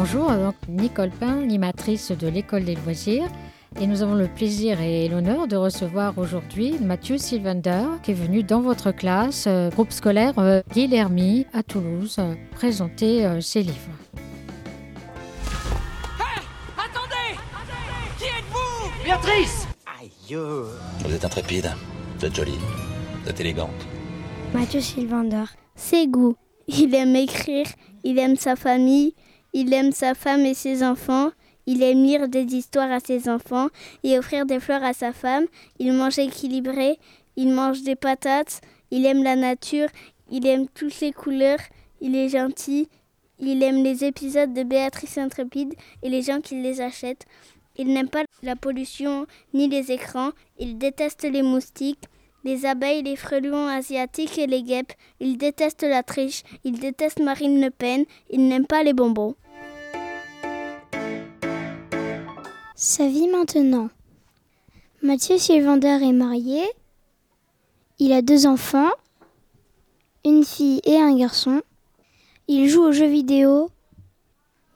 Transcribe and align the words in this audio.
Bonjour, 0.00 0.30
donc 0.30 0.54
Nicole 0.68 1.10
Pain, 1.10 1.42
animatrice 1.42 2.12
de 2.12 2.28
l'école 2.28 2.62
des 2.62 2.76
loisirs. 2.76 3.26
Et 3.80 3.86
nous 3.88 4.00
avons 4.00 4.14
le 4.14 4.28
plaisir 4.28 4.80
et 4.80 5.08
l'honneur 5.08 5.48
de 5.48 5.56
recevoir 5.56 6.16
aujourd'hui 6.18 6.76
Mathieu 6.80 7.18
Sylvander, 7.18 7.82
qui 8.04 8.12
est 8.12 8.14
venu 8.14 8.44
dans 8.44 8.60
votre 8.60 8.92
classe, 8.92 9.46
euh, 9.48 9.70
groupe 9.70 9.90
scolaire 9.90 10.38
euh, 10.38 10.62
Guilhermy 10.72 11.46
à 11.52 11.64
Toulouse, 11.64 12.14
euh, 12.20 12.36
présenter 12.52 13.26
euh, 13.26 13.40
ses 13.40 13.64
livres. 13.64 13.90
Attendez 16.76 17.36
Qui 18.18 18.24
êtes-vous? 18.26 19.04
Béatrice 19.04 19.66
Aïe 20.00 20.36
Vous 21.00 21.12
êtes 21.12 21.24
intrépide, 21.24 21.72
vous 22.20 22.24
êtes 22.24 22.36
jolie, 22.36 22.58
vous 23.24 23.30
êtes 23.30 23.40
élégante. 23.40 23.84
Mathieu 24.54 24.80
Sylvander. 24.80 25.46
Ses 25.74 26.06
goûts. 26.06 26.36
Il 26.68 26.94
aime 26.94 27.16
écrire, 27.16 27.66
il 28.04 28.18
aime 28.18 28.36
sa 28.36 28.54
famille, 28.54 29.14
il 29.60 29.72
aime 29.74 29.90
sa 29.90 30.14
femme 30.14 30.46
et 30.46 30.54
ses 30.54 30.84
enfants, 30.84 31.32
il 31.66 31.82
aime 31.82 32.04
lire 32.04 32.28
des 32.28 32.44
histoires 32.54 32.92
à 32.92 33.00
ses 33.00 33.28
enfants 33.28 33.70
et 34.04 34.16
offrir 34.16 34.46
des 34.46 34.60
fleurs 34.60 34.84
à 34.84 34.92
sa 34.92 35.12
femme, 35.12 35.46
il 35.80 35.92
mange 35.92 36.20
équilibré, 36.20 37.00
il 37.34 37.48
mange 37.48 37.82
des 37.82 37.96
patates, 37.96 38.60
il 38.92 39.04
aime 39.04 39.24
la 39.24 39.34
nature, 39.34 39.88
il 40.30 40.46
aime 40.46 40.68
toutes 40.68 41.00
les 41.00 41.12
couleurs, 41.12 41.58
il 42.00 42.14
est 42.14 42.28
gentil, 42.28 42.88
il 43.40 43.60
aime 43.64 43.82
les 43.82 44.04
épisodes 44.04 44.54
de 44.54 44.62
Béatrice 44.62 45.18
Intrépide 45.18 45.74
et 46.04 46.08
les 46.08 46.22
gens 46.22 46.40
qui 46.40 46.62
les 46.62 46.80
achètent. 46.80 47.26
Il 47.76 47.92
n'aime 47.92 48.08
pas 48.08 48.22
la 48.44 48.54
pollution 48.54 49.26
ni 49.54 49.66
les 49.66 49.90
écrans, 49.90 50.30
il 50.60 50.78
déteste 50.78 51.24
les 51.24 51.42
moustiques, 51.42 52.04
les 52.44 52.64
abeilles, 52.64 53.02
les 53.02 53.16
frelons 53.16 53.66
asiatiques 53.66 54.38
et 54.38 54.46
les 54.46 54.62
guêpes. 54.62 54.92
Il 55.18 55.36
déteste 55.36 55.82
la 55.82 56.04
triche, 56.04 56.44
il 56.62 56.78
déteste 56.78 57.20
Marine 57.20 57.60
Le 57.60 57.70
Pen, 57.70 58.04
il 58.30 58.46
n'aime 58.46 58.66
pas 58.66 58.84
les 58.84 58.94
bonbons. 58.94 59.34
Sa 62.80 63.08
vie 63.08 63.26
maintenant. 63.26 63.88
Mathieu 65.02 65.36
Sylvander 65.36 65.98
est 66.00 66.12
marié. 66.12 66.62
Il 67.98 68.12
a 68.12 68.22
deux 68.22 68.46
enfants, 68.46 68.92
une 70.24 70.44
fille 70.44 70.80
et 70.84 70.96
un 70.96 71.16
garçon. 71.16 71.60
Il 72.46 72.68
joue 72.68 72.82
aux 72.82 72.92
jeux 72.92 73.08
vidéo. 73.08 73.68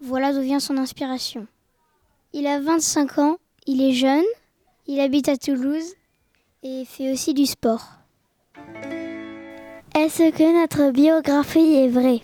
Voilà 0.01 0.33
d'où 0.33 0.41
vient 0.41 0.59
son 0.59 0.79
inspiration. 0.79 1.47
Il 2.33 2.49
a 2.49 2.59
25 2.59 3.19
ans, 3.19 3.37
il 3.69 3.81
est 3.81 3.93
jeune, 3.93 4.25
il 4.89 4.99
habite 4.99 5.29
à 5.29 5.37
Toulouse 5.37 5.95
et 6.65 6.85
fait 6.85 7.13
aussi 7.13 7.35
du 7.35 7.47
sport. 7.47 7.87
Est-ce 9.95 10.33
que 10.33 10.61
notre 10.61 10.91
biographie 10.91 11.77
est 11.77 11.89
vraie? 11.89 12.23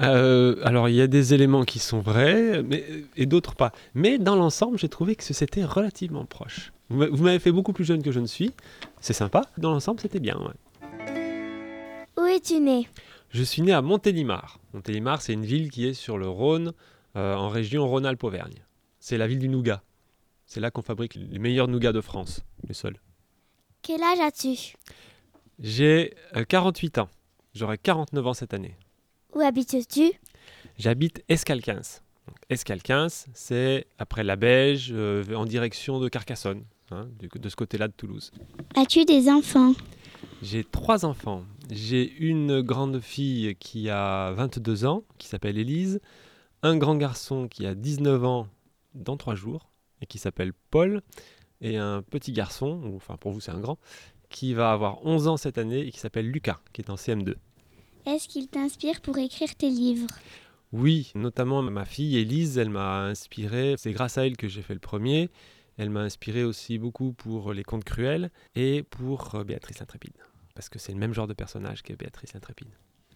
Euh, 0.00 0.56
alors, 0.64 0.88
il 0.88 0.94
y 0.96 1.00
a 1.00 1.06
des 1.06 1.34
éléments 1.34 1.64
qui 1.64 1.78
sont 1.78 2.00
vrais 2.00 2.62
mais, 2.62 2.84
et 3.16 3.26
d'autres 3.26 3.54
pas. 3.54 3.72
Mais 3.94 4.18
dans 4.18 4.34
l'ensemble, 4.36 4.78
j'ai 4.78 4.88
trouvé 4.88 5.14
que 5.16 5.22
c'était 5.22 5.64
relativement 5.64 6.24
proche. 6.24 6.72
Vous 6.88 6.96
m'a- 6.98 7.06
vous 7.06 7.22
m'avez 7.22 7.38
fait 7.38 7.52
beaucoup 7.52 7.72
plus 7.72 7.84
jeune 7.84 8.02
que 8.02 8.10
je 8.12 8.20
ne 8.20 8.26
suis. 8.26 8.52
C'est 9.00 9.12
sympa. 9.12 9.42
Dans 9.58 9.70
l'ensemble, 9.70 10.00
c'était 10.00 10.20
bien. 10.20 10.36
ouais. 10.38 12.10
Où 12.16 12.24
es-tu 12.26 12.60
né? 12.60 12.88
Je 13.30 13.42
suis 13.42 13.62
né 13.62 13.72
à 13.72 13.82
Montélimar. 13.82 14.58
Montélimar, 14.72 15.20
c'est 15.22 15.32
une 15.32 15.44
ville 15.44 15.70
qui 15.70 15.86
est 15.86 15.94
sur 15.94 16.18
le 16.18 16.28
Rhône, 16.28 16.72
euh, 17.16 17.34
en 17.34 17.48
région 17.48 17.86
Rhône-Alpes-Auvergne. 17.86 18.64
C'est 19.00 19.18
la 19.18 19.26
ville 19.26 19.38
du 19.40 19.48
nougat. 19.48 19.82
C'est 20.46 20.60
là 20.60 20.70
qu'on 20.70 20.82
fabrique 20.82 21.14
les 21.14 21.38
meilleurs 21.38 21.68
nougats 21.68 21.92
de 21.92 22.00
France, 22.00 22.40
les 22.68 22.74
seuls. 22.74 22.96
Quel 23.82 24.02
âge 24.02 24.20
as-tu? 24.20 24.74
J'ai 25.58 26.14
euh, 26.36 26.44
48 26.44 26.98
ans. 26.98 27.08
J'aurai 27.54 27.78
49 27.78 28.26
ans 28.26 28.34
cette 28.34 28.54
année. 28.54 28.76
Où 29.34 29.40
habites-tu? 29.40 30.12
J'habite 30.78 31.24
Escalquins. 31.28 32.00
Donc, 32.26 32.36
Escalquins, 32.48 33.08
c'est 33.34 33.86
après 33.98 34.22
la 34.22 34.36
Beige, 34.36 34.90
euh, 34.92 35.24
en 35.34 35.44
direction 35.44 35.98
de 35.98 36.08
Carcassonne, 36.08 36.64
hein, 36.90 37.08
de 37.20 37.48
ce 37.48 37.56
côté-là 37.56 37.88
de 37.88 37.92
Toulouse. 37.92 38.30
As-tu 38.76 39.04
des 39.04 39.28
enfants? 39.28 39.72
J'ai 40.42 40.62
trois 40.62 41.04
enfants. 41.04 41.44
J'ai 41.70 42.12
une 42.18 42.60
grande 42.60 43.00
fille 43.00 43.56
qui 43.56 43.90
a 43.90 44.32
22 44.32 44.84
ans, 44.84 45.02
qui 45.18 45.26
s'appelle 45.26 45.58
Élise, 45.58 46.00
un 46.62 46.76
grand 46.76 46.96
garçon 46.96 47.48
qui 47.48 47.66
a 47.66 47.74
19 47.74 48.24
ans 48.24 48.48
dans 48.94 49.16
trois 49.16 49.34
jours, 49.34 49.68
et 50.00 50.06
qui 50.06 50.18
s'appelle 50.18 50.52
Paul, 50.70 51.02
et 51.60 51.76
un 51.76 52.02
petit 52.02 52.32
garçon, 52.32 52.80
ou 52.84 52.96
enfin 52.96 53.16
pour 53.16 53.32
vous 53.32 53.40
c'est 53.40 53.50
un 53.52 53.60
grand, 53.60 53.78
qui 54.28 54.54
va 54.54 54.70
avoir 54.70 55.04
11 55.04 55.28
ans 55.28 55.36
cette 55.36 55.58
année 55.58 55.80
et 55.80 55.90
qui 55.90 55.98
s'appelle 55.98 56.30
Lucas, 56.30 56.60
qui 56.72 56.82
est 56.82 56.90
en 56.90 56.96
CM2. 56.96 57.34
Est-ce 58.06 58.28
qu'il 58.28 58.48
t'inspire 58.48 59.00
pour 59.00 59.16
écrire 59.16 59.54
tes 59.54 59.70
livres? 59.70 60.08
Oui, 60.72 61.10
notamment 61.14 61.62
ma 61.62 61.86
fille 61.86 62.18
Élise, 62.18 62.58
elle 62.58 62.68
m'a 62.68 63.04
inspiré. 63.04 63.76
C'est 63.78 63.92
grâce 63.92 64.18
à 64.18 64.26
elle 64.26 64.36
que 64.36 64.46
j'ai 64.46 64.60
fait 64.60 64.74
le 64.74 64.80
premier. 64.80 65.30
Elle 65.78 65.88
m'a 65.88 66.00
inspiré 66.00 66.44
aussi 66.44 66.78
beaucoup 66.78 67.14
pour 67.14 67.54
Les 67.54 67.64
Contes 67.64 67.84
Cruels 67.84 68.30
et 68.54 68.82
pour 68.82 69.34
euh, 69.34 69.44
Béatrice 69.44 69.78
l'Intrépide. 69.78 70.12
Parce 70.54 70.68
que 70.68 70.78
c'est 70.78 70.92
le 70.92 70.98
même 70.98 71.14
genre 71.14 71.26
de 71.26 71.32
personnage 71.32 71.82
que 71.82 71.94
Béatrice 71.94 72.34
l'Intrépide. 72.34 72.68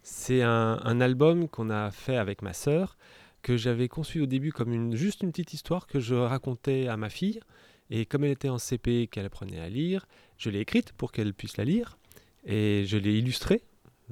C'est 0.03 0.43
un, 0.43 1.01
album 1.03 1.49
qu'on 1.49 1.69
a 1.69 1.91
fait 1.91 2.17
avec 2.17 2.41
ma 2.41 2.55
sœur, 2.55 2.97
que 3.43 3.59
j'avais 3.59 3.89
conçu 3.89 4.23
au 4.23 4.27
début 4.27 4.53
comme 4.53 4.97
juste 4.97 5.23
une 5.23 5.33
petite 5.33 5.53
histoire 5.53 5.87
que 5.87 6.01
je 6.01 6.15
racontais 6.15 6.89
à 6.89 6.97
ma 6.97 7.11
fille. 7.11 7.41
Et 7.91 8.07
comme 8.07 8.25
elle 8.25 8.31
était 8.31 8.49
en 8.49 8.59
CP, 8.59 9.09
qu'elle 9.09 9.27
apprenait 9.27 9.61
à 9.61 9.69
lire, 9.69 10.07
je 10.39 10.49
l'ai 10.49 10.61
écrite 10.61 10.93
pour 10.93 11.13
qu'elle 11.13 11.35
puisse 11.35 11.59
la 11.59 11.65
lire. 11.65 11.99
Et 12.47 12.85
je 12.87 12.97
l'ai 12.97 13.19
illustrée 13.19 13.63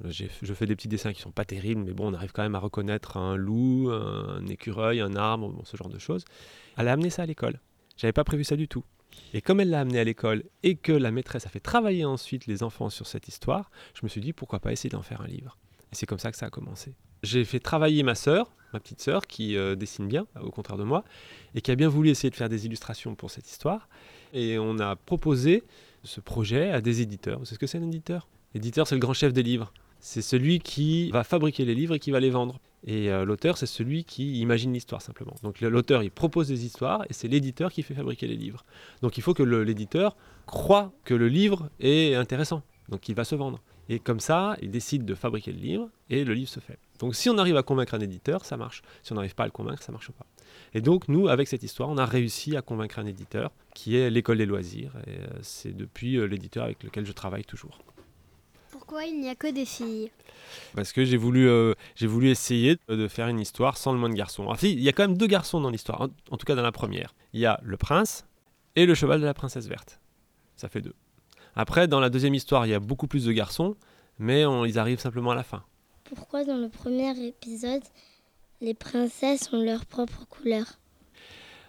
Je 0.04 0.54
fais 0.54 0.66
des 0.66 0.76
petits 0.76 0.88
dessins 0.88 1.12
qui 1.12 1.22
sont 1.22 1.30
pas 1.30 1.44
terribles, 1.44 1.82
mais 1.82 1.92
bon, 1.92 2.10
on 2.10 2.14
arrive 2.14 2.32
quand 2.32 2.42
même 2.42 2.54
à 2.54 2.58
reconnaître 2.58 3.16
un 3.16 3.36
loup, 3.36 3.90
un 3.90 4.46
écureuil, 4.46 5.00
un 5.00 5.16
arbre, 5.16 5.48
bon, 5.48 5.64
ce 5.64 5.76
genre 5.76 5.88
de 5.88 5.98
choses. 5.98 6.24
Elle 6.76 6.88
a 6.88 6.92
amené 6.92 7.10
ça 7.10 7.22
à 7.22 7.26
l'école. 7.26 7.60
J'avais 7.96 8.12
pas 8.12 8.24
prévu 8.24 8.44
ça 8.44 8.56
du 8.56 8.68
tout. 8.68 8.84
Et 9.32 9.40
comme 9.40 9.60
elle 9.60 9.70
l'a 9.70 9.80
amené 9.80 9.98
à 9.98 10.04
l'école 10.04 10.44
et 10.62 10.76
que 10.76 10.92
la 10.92 11.10
maîtresse 11.10 11.46
a 11.46 11.48
fait 11.48 11.60
travailler 11.60 12.04
ensuite 12.04 12.46
les 12.46 12.62
enfants 12.62 12.90
sur 12.90 13.06
cette 13.06 13.28
histoire, 13.28 13.70
je 13.94 14.00
me 14.02 14.08
suis 14.08 14.20
dit 14.20 14.32
pourquoi 14.32 14.60
pas 14.60 14.72
essayer 14.72 14.90
d'en 14.90 15.02
faire 15.02 15.22
un 15.22 15.26
livre. 15.26 15.56
Et 15.92 15.94
c'est 15.94 16.06
comme 16.06 16.18
ça 16.18 16.30
que 16.30 16.36
ça 16.36 16.46
a 16.46 16.50
commencé. 16.50 16.94
J'ai 17.22 17.44
fait 17.44 17.60
travailler 17.60 18.02
ma 18.02 18.14
sœur, 18.14 18.52
ma 18.72 18.80
petite 18.80 19.00
sœur, 19.00 19.26
qui 19.26 19.56
euh, 19.56 19.74
dessine 19.74 20.06
bien, 20.06 20.26
au 20.40 20.50
contraire 20.50 20.76
de 20.76 20.84
moi, 20.84 21.04
et 21.54 21.60
qui 21.60 21.70
a 21.70 21.76
bien 21.76 21.88
voulu 21.88 22.10
essayer 22.10 22.30
de 22.30 22.36
faire 22.36 22.48
des 22.48 22.66
illustrations 22.66 23.14
pour 23.14 23.30
cette 23.30 23.50
histoire. 23.50 23.88
Et 24.32 24.58
on 24.58 24.78
a 24.78 24.96
proposé 24.96 25.64
ce 26.04 26.20
projet 26.20 26.70
à 26.70 26.80
des 26.80 27.00
éditeurs. 27.00 27.38
Vous 27.38 27.46
savez 27.46 27.54
ce 27.54 27.58
que 27.60 27.66
c'est 27.66 27.78
un 27.78 27.82
éditeur? 27.82 28.28
L'éditeur, 28.54 28.86
c'est 28.86 28.94
le 28.94 29.00
grand 29.00 29.14
chef 29.14 29.32
des 29.32 29.42
livres. 29.42 29.72
C'est 30.08 30.22
celui 30.22 30.60
qui 30.60 31.10
va 31.10 31.24
fabriquer 31.24 31.64
les 31.64 31.74
livres 31.74 31.96
et 31.96 31.98
qui 31.98 32.12
va 32.12 32.20
les 32.20 32.30
vendre. 32.30 32.60
Et 32.86 33.10
euh, 33.10 33.24
l'auteur, 33.24 33.58
c'est 33.58 33.66
celui 33.66 34.04
qui 34.04 34.38
imagine 34.40 34.72
l'histoire 34.72 35.02
simplement. 35.02 35.34
Donc 35.42 35.60
l'auteur, 35.60 36.04
il 36.04 36.12
propose 36.12 36.46
des 36.46 36.64
histoires 36.64 37.04
et 37.10 37.12
c'est 37.12 37.26
l'éditeur 37.26 37.72
qui 37.72 37.82
fait 37.82 37.92
fabriquer 37.92 38.28
les 38.28 38.36
livres. 38.36 38.64
Donc 39.02 39.18
il 39.18 39.22
faut 39.24 39.34
que 39.34 39.42
l'éditeur 39.42 40.16
croit 40.46 40.92
que 41.02 41.12
le 41.12 41.26
livre 41.26 41.70
est 41.80 42.14
intéressant. 42.14 42.62
Donc 42.88 43.08
il 43.08 43.16
va 43.16 43.24
se 43.24 43.34
vendre. 43.34 43.60
Et 43.88 43.98
comme 43.98 44.20
ça, 44.20 44.56
il 44.62 44.70
décide 44.70 45.04
de 45.04 45.16
fabriquer 45.16 45.50
le 45.50 45.58
livre 45.58 45.90
et 46.08 46.24
le 46.24 46.34
livre 46.34 46.50
se 46.50 46.60
fait. 46.60 46.78
Donc 47.00 47.16
si 47.16 47.28
on 47.28 47.36
arrive 47.36 47.56
à 47.56 47.64
convaincre 47.64 47.94
un 47.94 48.00
éditeur, 48.00 48.44
ça 48.44 48.56
marche. 48.56 48.82
Si 49.02 49.10
on 49.10 49.16
n'arrive 49.16 49.34
pas 49.34 49.42
à 49.42 49.46
le 49.46 49.52
convaincre, 49.52 49.82
ça 49.82 49.90
marche 49.90 50.12
pas. 50.12 50.26
Et 50.72 50.80
donc 50.80 51.08
nous, 51.08 51.26
avec 51.26 51.48
cette 51.48 51.64
histoire, 51.64 51.88
on 51.88 51.98
a 51.98 52.06
réussi 52.06 52.56
à 52.56 52.62
convaincre 52.62 53.00
un 53.00 53.06
éditeur 53.06 53.50
qui 53.74 53.96
est 53.96 54.08
l'école 54.08 54.38
des 54.38 54.46
loisirs. 54.46 54.92
Et 55.08 55.18
euh, 55.18 55.26
c'est 55.42 55.76
depuis 55.76 56.16
euh, 56.16 56.26
l'éditeur 56.26 56.62
avec 56.62 56.84
lequel 56.84 57.04
je 57.04 57.12
travaille 57.12 57.44
toujours. 57.44 57.80
Pourquoi 58.86 59.04
il 59.04 59.20
n'y 59.20 59.28
a 59.28 59.34
que 59.34 59.48
des 59.50 59.64
filles? 59.64 60.10
Parce 60.76 60.92
que 60.92 61.04
j'ai 61.04 61.16
voulu, 61.16 61.48
euh, 61.48 61.74
j'ai 61.96 62.06
voulu 62.06 62.30
essayer 62.30 62.76
de 62.88 63.08
faire 63.08 63.26
une 63.26 63.40
histoire 63.40 63.76
sans 63.76 63.92
le 63.92 63.98
moins 63.98 64.08
de 64.08 64.14
garçons. 64.14 64.46
Si, 64.56 64.72
il 64.72 64.80
y 64.80 64.88
a 64.88 64.92
quand 64.92 65.02
même 65.02 65.16
deux 65.18 65.26
garçons 65.26 65.60
dans 65.60 65.70
l'histoire, 65.70 66.02
en, 66.02 66.08
en 66.30 66.36
tout 66.36 66.46
cas 66.46 66.54
dans 66.54 66.62
la 66.62 66.70
première. 66.70 67.12
Il 67.32 67.40
y 67.40 67.46
a 67.46 67.58
le 67.64 67.76
prince 67.76 68.26
et 68.76 68.86
le 68.86 68.94
cheval 68.94 69.20
de 69.20 69.26
la 69.26 69.34
princesse 69.34 69.66
verte. 69.66 69.98
Ça 70.54 70.68
fait 70.68 70.80
deux. 70.82 70.94
Après, 71.56 71.88
dans 71.88 71.98
la 71.98 72.10
deuxième 72.10 72.34
histoire, 72.34 72.64
il 72.64 72.70
y 72.70 72.74
a 72.74 72.78
beaucoup 72.80 73.08
plus 73.08 73.24
de 73.24 73.32
garçons, 73.32 73.74
mais 74.20 74.46
on- 74.46 74.64
ils 74.64 74.78
arrivent 74.78 75.00
simplement 75.00 75.32
à 75.32 75.34
la 75.34 75.42
fin. 75.42 75.64
Pourquoi 76.04 76.44
dans 76.44 76.56
le 76.58 76.68
premier 76.68 77.10
épisode, 77.26 77.82
les 78.60 78.74
princesses 78.74 79.52
ont 79.52 79.62
leur 79.64 79.84
propre 79.84 80.26
couleur 80.28 80.64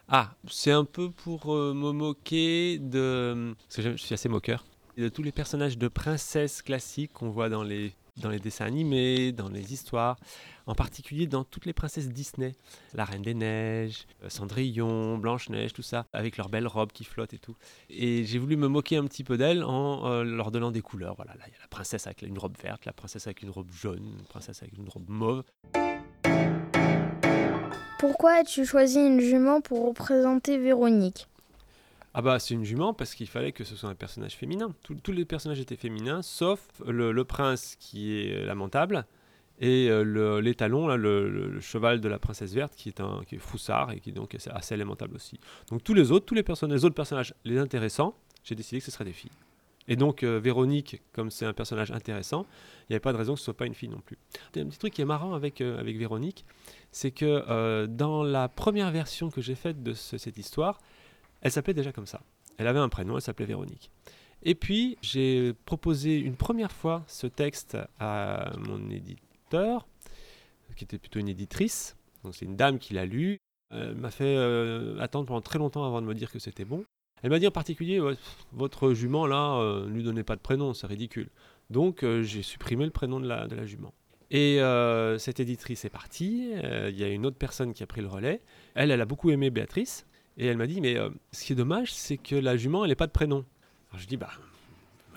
Ah, 0.08 0.36
c'est 0.48 0.72
un 0.72 0.86
peu 0.86 1.10
pour 1.10 1.54
euh, 1.56 1.74
me 1.74 1.92
moquer 1.92 2.78
de... 2.78 3.56
Parce 3.68 3.76
que 3.78 3.82
je 3.82 3.96
suis 3.98 4.14
assez 4.14 4.30
moqueur. 4.30 4.64
De 4.98 5.10
tous 5.10 5.22
les 5.22 5.32
personnages 5.32 5.78
de 5.78 5.88
princesses 5.88 6.64
classiques 6.64 7.14
qu'on 7.14 7.30
voit 7.30 7.50
dans 7.50 7.62
les, 7.62 7.94
dans 8.18 8.30
les 8.30 8.40
dessins 8.40 8.66
animés, 8.66 9.32
dans 9.32 9.48
les 9.48 9.72
histoires, 9.72 10.18
en 10.66 10.74
particulier 10.74 11.28
dans 11.28 11.44
toutes 11.44 11.68
les 11.68 11.74
princesses 11.74 12.10
Disney. 12.10 12.56
La 12.96 13.06
Reine 13.06 13.22
des 13.22 13.36
Neiges, 13.36 14.08
euh, 14.24 14.30
Cendrillon, 14.30 15.20
Blanche-Neige, 15.20 15.74
tout 15.74 15.84
ça, 15.84 16.08
avec 16.14 16.36
leurs 16.38 16.50
belles 16.50 16.66
robes 16.66 16.92
qui 16.92 17.04
flottent 17.04 17.36
et 17.36 17.38
tout. 17.38 17.56
Et 17.92 18.24
j'ai 18.24 18.40
voulu 18.40 18.58
me 18.58 18.68
moquer 18.68 18.98
un 18.98 19.06
petit 19.06 19.24
peu 19.24 19.38
d'elles 19.38 19.64
en 19.64 20.08
euh, 20.08 20.24
leur 20.24 20.50
donnant 20.50 20.72
des 20.72 20.82
couleurs. 20.82 21.14
Voilà, 21.16 21.36
là, 21.36 21.44
il 21.46 21.54
y 21.54 21.58
a 21.58 21.62
la 21.62 21.68
princesse 21.68 22.08
avec 22.08 22.24
une 22.24 22.40
robe 22.40 22.58
verte, 22.60 22.86
la 22.86 22.94
princesse 22.94 23.28
avec 23.28 23.44
une 23.44 23.52
robe 23.52 23.72
jaune, 23.72 24.16
une 24.20 24.26
princesse 24.26 24.64
avec 24.64 24.76
une 24.80 24.90
robe 24.90 25.10
mauve. 25.10 25.44
Pourquoi 28.00 28.32
as-tu 28.40 28.66
choisi 28.66 28.98
une 28.98 29.20
jument 29.20 29.62
pour 29.62 29.86
représenter 29.86 30.58
Véronique? 30.58 31.28
Ah 32.20 32.24
bah 32.24 32.40
c'est 32.40 32.56
une 32.56 32.64
jument 32.64 32.96
parce 32.96 33.14
qu'il 33.14 33.28
fallait 33.28 33.52
que 33.52 33.64
ce 33.64 33.76
soit 33.76 33.90
un 33.90 33.94
personnage 33.94 34.34
féminin. 34.34 34.74
Tous- 34.82 35.12
les 35.12 35.24
personnages 35.24 35.60
étaient 35.60 35.76
féminins, 35.76 36.24
sauf 36.24 36.68
le, 36.88 37.14
prince 37.24 37.76
qui 37.80 38.12
est 38.12 38.44
lamentable 38.44 39.06
et 39.60 39.88
euh, 39.92 40.42
l'étalon, 40.42 40.88
le, 40.88 41.60
cheval 41.60 42.02
de 42.02 42.10
la 42.10 42.18
princesse 42.18 42.56
verte, 42.56 42.74
qui 42.76 42.90
est 42.90 43.02
un 43.02 43.22
qui 43.28 43.36
est 43.36 43.38
foussard 43.38 43.92
et 43.92 44.00
qui 44.00 44.14
donc 44.14 44.34
est 44.34 44.48
assez 44.48 44.74
élémentable 44.74 45.16
aussi. 45.16 45.40
Donc 45.70 45.84
tous 45.84 45.94
les 45.94 46.12
autres, 46.12 46.26
tous 46.26 46.34
les, 46.34 46.42
personnages, 46.42 46.80
les 46.80 46.86
autres 46.86 46.96
personnages, 46.96 47.36
les 47.46 47.60
intéressants, 47.60 48.16
j'ai 48.44 48.56
décidé 48.56 48.80
que 48.80 48.86
ce 48.86 48.90
seraient 48.90 49.06
des 49.06 49.14
filles. 49.14 49.30
Et 49.88 49.96
donc 49.96 50.24
euh, 50.24 50.40
Véronique, 50.40 51.04
comme 51.14 51.30
c'est 51.30 51.46
un 51.46 51.54
personnage 51.54 51.92
intéressant, 51.92 52.48
il 52.82 52.94
n'y 52.94 52.96
avait 52.96 53.00
pas 53.00 53.14
de 53.14 53.18
raison 53.18 53.36
que 53.36 53.40
ce 53.40 53.46
soit 53.46 53.58
pas 53.58 53.68
une 53.68 53.76
fille 53.76 53.90
non 53.90 54.02
plus. 54.04 54.18
Un 54.56 54.66
petit 54.66 54.80
truc 54.80 54.92
qui 54.92 55.04
est 55.04 55.06
marrant 55.06 55.36
avec, 55.36 55.62
euh, 55.62 55.80
avec 55.80 55.96
Véronique, 56.00 56.46
c'est 56.92 57.12
que 57.12 57.86
dans 57.86 58.24
la 58.24 58.50
première 58.50 58.90
version 58.90 59.30
que 59.30 59.40
j'ai 59.40 59.54
faite 59.54 59.84
de 59.84 59.94
cette 59.94 60.40
histoire, 60.40 60.80
elle 61.42 61.52
s'appelait 61.52 61.74
déjà 61.74 61.92
comme 61.92 62.08
ça. 62.08 62.22
Elle 62.58 62.68
avait 62.68 62.80
un 62.80 62.90
prénom, 62.90 63.16
elle 63.16 63.22
s'appelait 63.22 63.46
Véronique. 63.46 63.92
Et 64.44 64.56
puis, 64.56 64.98
j'ai 65.02 65.54
proposé 65.66 66.18
une 66.18 66.36
première 66.36 66.72
fois 66.72 67.04
ce 67.08 67.28
texte 67.28 67.78
à 68.00 68.52
mon 68.60 68.90
éditeur, 68.90 69.88
qui 70.76 70.84
était 70.84 70.98
plutôt 70.98 71.20
une 71.20 71.30
éditrice. 71.30 71.98
Donc, 72.24 72.36
c'est 72.36 72.46
une 72.46 72.56
dame 72.56 72.80
qui 72.80 72.94
l'a 72.94 73.06
lu. 73.06 73.40
Elle 73.72 73.96
m'a 73.96 74.12
fait 74.12 74.36
euh, 74.38 74.98
attendre 75.00 75.26
pendant 75.26 75.42
très 75.42 75.60
longtemps 75.60 75.86
avant 75.86 76.02
de 76.02 76.08
me 76.08 76.14
dire 76.14 76.32
que 76.32 76.40
c'était 76.40 76.66
bon. 76.66 76.86
Elle 77.24 77.32
m'a 77.32 77.40
dit 77.40 77.48
en 77.48 77.52
particulier, 77.52 78.00
votre 78.54 78.94
jument 78.94 79.26
là, 79.26 79.58
euh, 79.60 79.88
ne 79.88 79.94
lui 79.94 80.04
donnez 80.04 80.24
pas 80.24 80.36
de 80.36 80.42
prénom, 80.42 80.74
c'est 80.74 80.88
ridicule. 80.88 81.30
Donc, 81.70 82.04
euh, 82.04 82.22
j'ai 82.22 82.44
supprimé 82.44 82.86
le 82.86 82.92
prénom 82.92 83.20
de 83.20 83.28
la, 83.28 83.48
de 83.48 83.56
la 83.56 83.66
jument. 83.66 83.94
Et 84.30 84.60
cette 85.20 85.40
éditrice 85.40 85.86
est 85.86 85.90
partie. 85.90 86.52
Il 86.62 86.98
y 86.98 87.04
a 87.04 87.08
une 87.08 87.26
autre 87.26 87.38
personne 87.38 87.74
qui 87.74 87.82
a 87.82 87.88
pris 87.88 88.02
le 88.02 88.08
relais. 88.08 88.42
Elle, 88.76 88.92
elle 88.92 89.00
a 89.00 89.06
beaucoup 89.06 89.30
aimé 89.30 89.50
Béatrice. 89.50 90.06
Et 90.38 90.46
elle 90.46 90.58
m'a 90.58 90.68
dit, 90.68 90.82
mais 90.82 90.96
ce 91.32 91.44
qui 91.44 91.54
est 91.54 91.56
dommage, 91.56 91.94
c'est 91.94 92.18
que 92.18 92.36
la 92.36 92.58
jument, 92.58 92.84
elle 92.84 92.92
n'a 92.92 92.96
pas 92.96 93.08
de 93.08 93.12
prénom. 93.12 93.44
Alors 93.90 94.00
je 94.00 94.08
dis, 94.08 94.18
bah, 94.18 94.30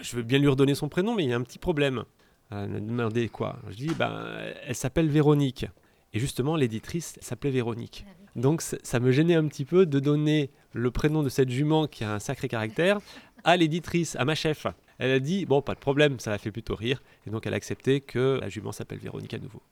je 0.01 0.17
veux 0.17 0.23
bien 0.23 0.39
lui 0.39 0.49
redonner 0.49 0.75
son 0.75 0.89
prénom, 0.89 1.15
mais 1.15 1.25
il 1.25 1.31
y 1.31 1.33
a 1.33 1.37
un 1.37 1.43
petit 1.43 1.59
problème. 1.59 2.05
Elle 2.51 2.69
m'a 2.69 2.81
demandé 2.81 3.29
quoi? 3.29 3.59
Je 3.69 3.77
dis, 3.77 3.95
bah, 3.95 4.39
elle 4.67 4.75
s'appelle 4.75 5.09
Véronique. 5.09 5.67
Et 6.13 6.19
justement, 6.19 6.57
l'éditrice 6.57 7.17
s'appelait 7.21 7.51
Véronique. 7.51 8.05
Donc 8.37 8.63
ça 8.63 9.01
me 9.01 9.11
gênait 9.11 9.35
un 9.35 9.47
petit 9.47 9.65
peu 9.65 9.87
de 9.87 10.01
donner 10.01 10.51
le 10.73 10.91
prénom 10.91 11.23
de 11.23 11.29
cette 11.29 11.51
jument 11.51 11.87
qui 11.87 12.05
a 12.05 12.15
un 12.15 12.19
sacré 12.19 12.49
caractère 12.49 12.99
à 13.45 13.57
l'éditrice, 13.57 14.17
à 14.17 14.25
ma 14.25 14.35
chef. 14.35 14.67
Elle 14.99 15.11
a 15.11 15.19
dit, 15.19 15.47
bon, 15.47 15.63
pas 15.63 15.75
de 15.75 15.81
problème, 15.81 16.21
ça 16.21 16.31
l'a 16.31 16.39
fait 16.39 16.53
plutôt 16.53 16.77
rire. 16.77 17.03
Et 17.27 17.31
donc 17.31 17.47
elle 17.47 17.55
a 17.55 17.57
accepté 17.57 18.01
que 18.01 18.39
la 18.41 18.49
jument 18.49 18.73
s'appelle 18.73 18.99
Véronique 18.99 19.35
à 19.35 19.39
nouveau. 19.39 19.63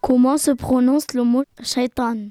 Comment 0.00 0.38
se 0.38 0.50
prononce 0.50 1.12
le 1.14 1.24
mot 1.24 1.44
shaitan? 1.62 2.28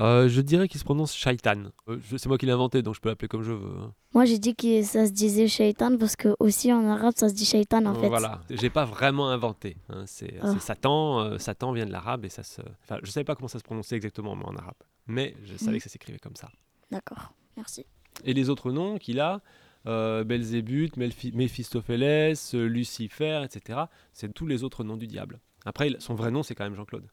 Euh, 0.00 0.28
je 0.28 0.40
dirais 0.40 0.68
qu'il 0.68 0.78
se 0.78 0.84
prononce 0.84 1.14
shaitan. 1.14 1.70
Euh, 1.88 1.98
c'est 2.16 2.26
moi 2.26 2.38
qui 2.38 2.46
l'ai 2.46 2.52
inventé, 2.52 2.82
donc 2.82 2.94
je 2.94 3.00
peux 3.00 3.08
l'appeler 3.08 3.28
comme 3.28 3.42
je 3.42 3.52
veux. 3.52 3.78
Hein. 3.80 3.92
Moi, 4.14 4.24
j'ai 4.24 4.38
dit 4.38 4.54
que 4.54 4.82
ça 4.82 5.06
se 5.06 5.12
disait 5.12 5.48
shaitan 5.48 5.96
parce 5.96 6.14
que 6.14 6.36
aussi 6.38 6.72
en 6.72 6.86
arabe, 6.88 7.14
ça 7.16 7.28
se 7.28 7.34
dit 7.34 7.44
shaitan 7.44 7.84
en 7.86 7.94
fait. 7.94 8.08
Voilà, 8.08 8.40
j'ai 8.48 8.70
pas 8.70 8.84
vraiment 8.84 9.28
inventé. 9.28 9.76
Hein. 9.88 10.04
C'est 10.06 10.34
ah. 10.40 10.54
Satan. 10.60 11.20
Euh, 11.20 11.38
Satan 11.38 11.72
vient 11.72 11.86
de 11.86 11.92
l'arabe 11.92 12.24
et 12.24 12.28
ça 12.28 12.42
se. 12.42 12.60
Enfin, 12.84 12.98
je 13.02 13.10
savais 13.10 13.24
pas 13.24 13.34
comment 13.34 13.48
ça 13.48 13.58
se 13.58 13.64
prononçait 13.64 13.96
exactement 13.96 14.32
en 14.32 14.56
arabe, 14.56 14.76
mais 15.06 15.34
je 15.44 15.56
savais 15.56 15.76
mm. 15.76 15.78
que 15.78 15.84
ça 15.84 15.90
s'écrivait 15.90 16.18
comme 16.18 16.36
ça. 16.36 16.48
D'accord, 16.90 17.32
merci. 17.56 17.84
Et 18.24 18.34
les 18.34 18.50
autres 18.50 18.70
noms 18.72 18.98
qu'il 18.98 19.20
a, 19.20 19.40
euh, 19.86 20.22
Belzébuth, 20.24 20.96
Méphistophélès, 20.96 22.54
Lucifer, 22.54 23.42
etc. 23.44 23.80
C'est 24.12 24.32
tous 24.32 24.46
les 24.46 24.64
autres 24.64 24.84
noms 24.84 24.96
du 24.96 25.06
diable. 25.06 25.40
Après, 25.64 25.90
son 25.98 26.14
vrai 26.14 26.30
nom, 26.30 26.42
c'est 26.42 26.54
quand 26.54 26.64
même 26.64 26.74
Jean-Claude. 26.74 27.06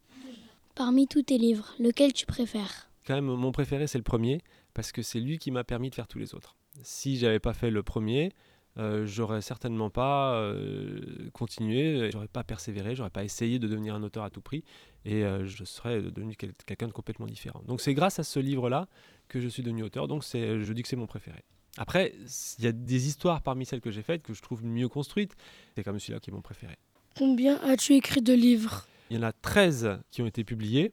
Parmi 0.75 1.07
tous 1.07 1.23
tes 1.23 1.37
livres, 1.37 1.73
lequel 1.79 2.11
tu 2.11 2.25
préfères? 2.25 2.89
Quand 3.07 3.15
même, 3.15 3.25
mon 3.25 3.53
préféré, 3.53 3.87
c'est 3.87 3.97
le 3.97 4.03
premier, 4.03 4.41
parce 4.73 4.91
que 4.91 5.01
c'est 5.01 5.21
lui 5.21 5.37
qui 5.37 5.49
m'a 5.49 5.63
permis 5.63 5.89
de 5.89 5.95
faire 5.95 6.07
tous 6.07 6.19
les 6.19 6.35
autres. 6.35 6.57
Si 6.83 7.17
j'avais 7.17 7.39
pas 7.39 7.53
fait 7.53 7.71
le 7.71 7.81
premier, 7.81 8.33
euh, 8.77 9.05
j'aurais 9.05 9.41
certainement 9.41 9.89
pas 9.89 10.35
euh, 10.35 11.29
continué, 11.31 12.09
j'aurais 12.11 12.27
pas 12.27 12.43
persévéré, 12.43 12.93
j'aurais 12.93 13.09
pas 13.09 13.23
essayé 13.23 13.57
de 13.57 13.69
devenir 13.69 13.95
un 13.95 14.03
auteur 14.03 14.25
à 14.25 14.29
tout 14.29 14.41
prix, 14.41 14.65
et 15.05 15.23
euh, 15.23 15.45
je 15.45 15.63
serais 15.63 16.01
devenu 16.01 16.35
quelqu'un 16.35 16.87
de 16.87 16.91
complètement 16.91 17.25
différent. 17.25 17.61
Donc 17.65 17.79
c'est 17.79 17.93
grâce 17.93 18.19
à 18.19 18.23
ce 18.23 18.39
livre-là 18.39 18.89
que 19.29 19.39
je 19.39 19.47
suis 19.47 19.63
devenu 19.63 19.83
auteur, 19.83 20.09
donc 20.09 20.23
je 20.33 20.73
dis 20.73 20.81
que 20.81 20.89
c'est 20.89 20.97
mon 20.97 21.07
préféré. 21.07 21.45
Après, 21.77 22.13
il 22.59 22.65
y 22.65 22.67
a 22.67 22.73
des 22.73 23.07
histoires 23.07 23.41
parmi 23.41 23.65
celles 23.65 23.81
que 23.81 23.91
j'ai 23.91 24.03
faites 24.03 24.23
que 24.23 24.33
je 24.33 24.41
trouve 24.41 24.65
mieux 24.65 24.89
construites, 24.89 25.37
c'est 25.77 25.83
comme 25.83 25.99
celui-là 25.99 26.19
qui 26.19 26.31
est 26.31 26.33
mon 26.33 26.41
préféré. 26.41 26.75
Combien 27.17 27.61
as-tu 27.63 27.93
écrit 27.93 28.21
de 28.21 28.33
livres? 28.33 28.87
Il 29.09 29.17
y 29.17 29.19
en 29.19 29.23
a 29.23 29.31
13 29.31 29.99
qui 30.11 30.21
ont 30.21 30.25
été 30.25 30.43
publiés, 30.43 30.91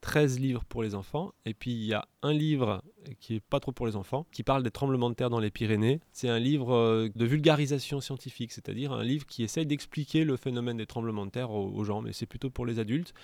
13 0.00 0.38
livres 0.38 0.64
pour 0.64 0.82
les 0.82 0.94
enfants, 0.94 1.32
et 1.44 1.54
puis 1.54 1.72
il 1.72 1.84
y 1.84 1.94
a 1.94 2.06
un 2.22 2.32
livre 2.32 2.82
qui 3.20 3.36
est 3.36 3.40
pas 3.40 3.60
trop 3.60 3.72
pour 3.72 3.86
les 3.86 3.96
enfants, 3.96 4.26
qui 4.32 4.42
parle 4.42 4.62
des 4.62 4.70
tremblements 4.70 5.10
de 5.10 5.14
terre 5.14 5.30
dans 5.30 5.40
les 5.40 5.50
Pyrénées. 5.50 6.00
C'est 6.12 6.28
un 6.28 6.38
livre 6.38 6.74
euh, 6.74 7.08
de 7.14 7.24
vulgarisation 7.24 8.00
scientifique, 8.00 8.52
c'est-à-dire 8.52 8.92
un 8.92 9.04
livre 9.04 9.26
qui 9.26 9.42
essaye 9.42 9.66
d'expliquer 9.66 10.24
le 10.24 10.36
phénomène 10.36 10.76
des 10.76 10.86
tremblements 10.86 11.26
de 11.26 11.30
terre 11.30 11.50
aux, 11.50 11.84
gens, 11.84 12.02
mais 12.02 12.12
c'est 12.12 12.26
plutôt 12.26 12.50
pour 12.50 12.66
les 12.66 12.78
adultes. 12.78 13.14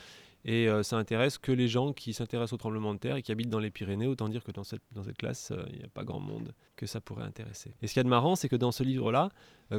Et 0.45 0.69
euh, 0.69 0.85
ça 0.85 0.97
intéresse 0.97 1.39
que 1.39 1.51
les 1.51 1.67
gens 1.67 1.93
qui 1.93 2.13
s'intéressent 2.13 2.53
aux 2.53 2.59
tremblements 2.59 2.95
de 2.95 3.01
terre 3.01 3.17
et 3.17 3.23
qui 3.23 3.33
habitent 3.33 3.49
dans 3.49 3.59
les 3.59 3.71
Pyrénées. 3.71 4.07
Autant 4.07 4.29
dire 4.29 4.45
que 4.45 4.53
dans 4.53 4.63
cette, 4.63 4.83
classe, 5.19 5.51
euh, 5.51 5.65
il 5.73 5.79
n'y 5.79 5.85
a 5.85 5.89
pas 5.89 6.05
grand 6.05 6.21
monde 6.21 6.55
que 6.77 6.87
ça 6.87 7.01
pourrait 7.01 7.25
intéresser. 7.25 7.75
Et 7.83 7.89
ce 7.89 7.95
qu'il 7.95 8.01
y 8.01 8.03
a 8.03 8.05
de 8.05 8.09
marrant, 8.09 8.37
c'est 8.37 8.49
que 8.49 8.55
dans 8.55 8.71
ce 8.71 8.85
livre-là, 8.85 9.31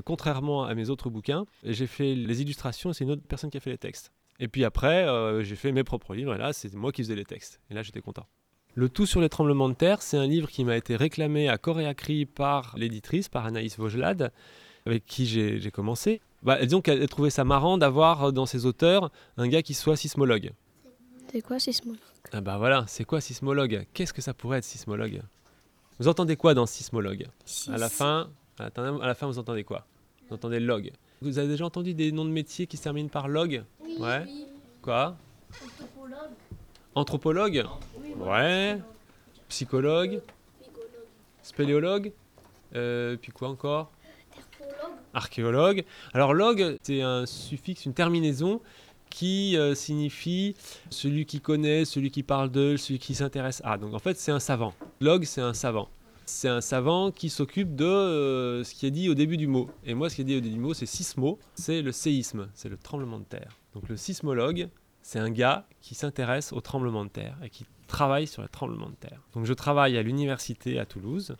contrairement 0.03 0.65
à 0.65 0.75
mes 0.75 0.89
autres 0.89 1.09
bouquins, 1.09 1.45
j'ai 1.63 1.87
fait 1.87 2.15
les 2.15 2.41
illustrations 2.41 2.89
et 2.89 2.93
c'est 2.93 3.05
une 3.05 3.11
autre 3.11 3.21
personne 3.25 3.49
qui 3.49 3.57
a 3.57 3.61
fait 3.61 3.69
les 3.69 3.77
textes. 3.77 4.11
Et 4.39 4.47
puis 4.47 4.63
après, 4.63 5.07
euh, 5.07 5.43
j'ai 5.43 5.55
fait 5.55 5.71
mes 5.71 5.83
propres 5.83 6.13
livres 6.13 6.35
et 6.35 6.37
là, 6.37 6.53
c'est 6.53 6.73
moi 6.73 6.91
qui 6.91 7.01
faisais 7.01 7.15
les 7.15 7.25
textes. 7.25 7.59
Et 7.69 7.73
là, 7.73 7.81
j'étais 7.81 8.01
content. 8.01 8.27
Le 8.75 8.89
tout 8.89 9.07
sur 9.07 9.21
les 9.21 9.29
tremblements 9.29 9.69
de 9.69 9.73
terre, 9.73 10.03
c'est 10.03 10.17
un 10.17 10.27
livre 10.27 10.49
qui 10.49 10.63
m'a 10.63 10.77
été 10.77 10.95
réclamé 10.95 11.49
à 11.49 11.57
corps 11.57 11.79
et 11.79 11.87
à 11.87 11.95
cri 11.95 12.27
par 12.27 12.75
l'éditrice, 12.77 13.27
par 13.27 13.45
Anaïs 13.47 13.77
Vaugelade, 13.77 14.31
avec 14.85 15.05
qui 15.05 15.25
j'ai 15.25 15.71
commencé. 15.71 16.21
Bah, 16.43 16.63
disons 16.63 16.81
qu'elle 16.81 17.07
trouvait 17.09 17.31
ça 17.31 17.43
marrant 17.43 17.79
d'avoir 17.79 18.31
dans 18.31 18.45
ses 18.45 18.67
auteurs 18.67 19.11
un 19.37 19.47
gars 19.47 19.63
qui 19.63 19.73
soit 19.73 19.95
sismologue. 19.95 20.51
C'est 21.31 21.41
quoi 21.41 21.57
sismologue? 21.57 21.99
Ah 22.31 22.41
bah 22.41 22.57
voilà, 22.57 22.85
c'est 22.87 23.03
quoi 23.03 23.19
sismologue? 23.19 23.87
Qu'est-ce 23.93 24.13
que 24.13 24.21
ça 24.21 24.35
pourrait 24.35 24.59
être 24.59 24.63
sismologue? 24.63 25.21
Vous 25.99 26.07
entendez 26.07 26.35
quoi 26.35 26.53
dans 26.53 26.67
sismologue? 26.67 27.25
À 27.69 27.77
la 27.77 27.89
fin, 27.89 28.29
à 28.59 28.69
la 29.07 29.15
fin, 29.15 29.25
vous 29.25 29.39
entendez 29.39 29.63
quoi? 29.63 29.87
Vous 30.29 30.35
entendez 30.35 30.59
log. 30.59 30.91
Vous 31.21 31.39
avez 31.39 31.47
déjà 31.47 31.65
entendu 31.65 31.93
des 31.93 32.11
noms 32.11 32.25
de 32.25 32.29
métiers 32.29 32.67
qui 32.67 32.77
se 32.77 32.83
terminent 32.83 33.09
par 33.09 33.27
log? 33.27 33.63
Ouais. 33.99 34.25
Quoi? 34.81 35.15
Anthropologue. 35.51 36.31
Anthropologue? 36.95 37.65
Ouais. 38.17 38.79
Psychologue? 39.49 40.21
Spéléologue. 41.41 42.11
Euh, 42.75 43.17
puis 43.19 43.31
quoi 43.31 43.49
encore? 43.49 43.91
Archéologue. 45.13 45.83
Alors 46.13 46.33
log, 46.33 46.77
c'est 46.83 47.01
un 47.01 47.25
suffixe, 47.25 47.85
une 47.85 47.93
terminaison 47.93 48.61
qui 49.09 49.57
euh, 49.57 49.73
signifie 49.73 50.55
celui 50.89 51.25
qui 51.25 51.39
connaît, 51.39 51.85
celui 51.85 52.11
qui 52.11 52.21
parle 52.21 52.51
de, 52.51 52.77
celui 52.77 52.99
qui 52.99 53.15
s'intéresse 53.15 53.61
à. 53.63 53.77
Donc 53.77 53.93
en 53.93 53.99
fait, 53.99 54.17
c'est 54.19 54.31
un 54.31 54.39
savant. 54.39 54.73
Log, 54.99 55.23
c'est 55.23 55.41
un 55.41 55.53
savant 55.53 55.89
c'est 56.27 56.49
un 56.49 56.61
savant 56.61 57.11
qui 57.11 57.29
s'occupe 57.29 57.75
de 57.75 57.85
euh, 57.85 58.63
ce 58.63 58.75
qui 58.75 58.85
est 58.85 58.91
dit 58.91 59.09
au 59.09 59.15
début 59.15 59.37
du 59.37 59.47
mot. 59.47 59.69
Et 59.85 59.93
moi, 59.93 60.09
ce 60.09 60.15
qui 60.15 60.21
est 60.21 60.25
dit 60.25 60.35
au 60.35 60.41
début 60.41 60.55
du 60.55 60.59
mot, 60.59 60.73
c'est 60.73 60.85
sismo, 60.85 61.39
c'est 61.55 61.81
le 61.81 61.91
séisme, 61.91 62.49
c'est 62.53 62.69
le 62.69 62.77
tremblement 62.77 63.19
de 63.19 63.23
terre. 63.23 63.57
Donc 63.77 63.89
le 63.89 63.95
sismologue, 63.95 64.69
c'est 65.03 65.19
un 65.19 65.29
gars 65.29 65.67
qui 65.81 65.93
s'intéresse 65.93 66.51
au 66.51 66.61
tremblement 66.61 67.05
de 67.05 67.11
terre 67.11 67.37
et 67.43 67.51
qui 67.51 67.63
travaille 67.85 68.25
sur 68.25 68.41
les 68.41 68.47
tremblements 68.47 68.89
de 68.89 68.95
terre. 68.95 69.21
Donc 69.35 69.45
je 69.45 69.53
travaille 69.53 69.99
à 69.99 70.01
l'université 70.01 70.79
à 70.79 70.87
Toulouse 70.87 71.35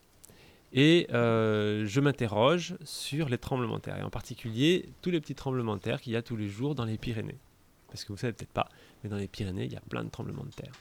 et 0.72 1.08
euh, 1.14 1.88
je 1.88 2.00
m'interroge 2.00 2.76
sur 2.84 3.28
les 3.28 3.40
tremblements 3.40 3.78
de 3.78 3.82
terre, 3.82 3.98
et 3.98 4.04
en 4.04 4.12
particulier 4.12 4.88
tous 5.02 5.10
les 5.10 5.20
petits 5.20 5.34
tremblements 5.34 5.78
de 5.78 5.82
terre 5.82 6.00
qu'il 6.00 6.14
y 6.14 6.16
a 6.16 6.22
tous 6.22 6.36
les 6.36 6.48
jours 6.48 6.76
dans 6.76 6.86
les 6.86 7.00
Pyrénées. 7.00 7.40
Parce 7.88 8.04
que 8.04 8.14
vous 8.14 8.20
savez 8.20 8.34
peut-être 8.34 8.54
pas, 8.54 8.70
mais 9.04 9.10
dans 9.10 9.18
les 9.18 9.28
Pyrénées, 9.28 9.66
il 9.66 9.74
y 9.74 9.78
a 9.78 9.82
plein 9.90 10.04
de 10.04 10.10
tremblements 10.10 10.46
de 10.46 10.52
terre. 10.52 10.74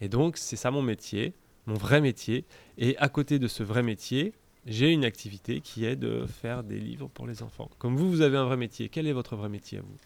Et 0.00 0.08
donc 0.08 0.36
c'est 0.36 0.54
ça 0.54 0.70
mon 0.70 0.82
métier, 0.82 1.34
mon 1.66 1.74
vrai 1.74 2.00
métier. 2.00 2.44
Et 2.78 2.96
à 2.98 3.08
côté 3.08 3.40
de 3.40 3.48
ce 3.48 3.64
vrai 3.64 3.82
métier, 3.82 4.32
j'ai 4.64 4.92
une 4.92 5.04
activité 5.04 5.60
qui 5.60 5.86
est 5.86 5.96
de 5.96 6.24
faire 6.24 6.62
des 6.62 6.78
livres 6.78 7.08
pour 7.08 7.26
les 7.26 7.42
enfants. 7.42 7.68
Comme 7.80 7.96
vous, 7.96 8.08
vous 8.08 8.20
avez 8.20 8.36
un 8.36 8.44
vrai 8.44 8.56
métier. 8.56 8.88
Quel 8.88 9.08
est 9.08 9.12
votre 9.12 9.34
vrai 9.34 9.48
métier 9.48 9.78
à 9.78 9.82
vous? 9.82 9.96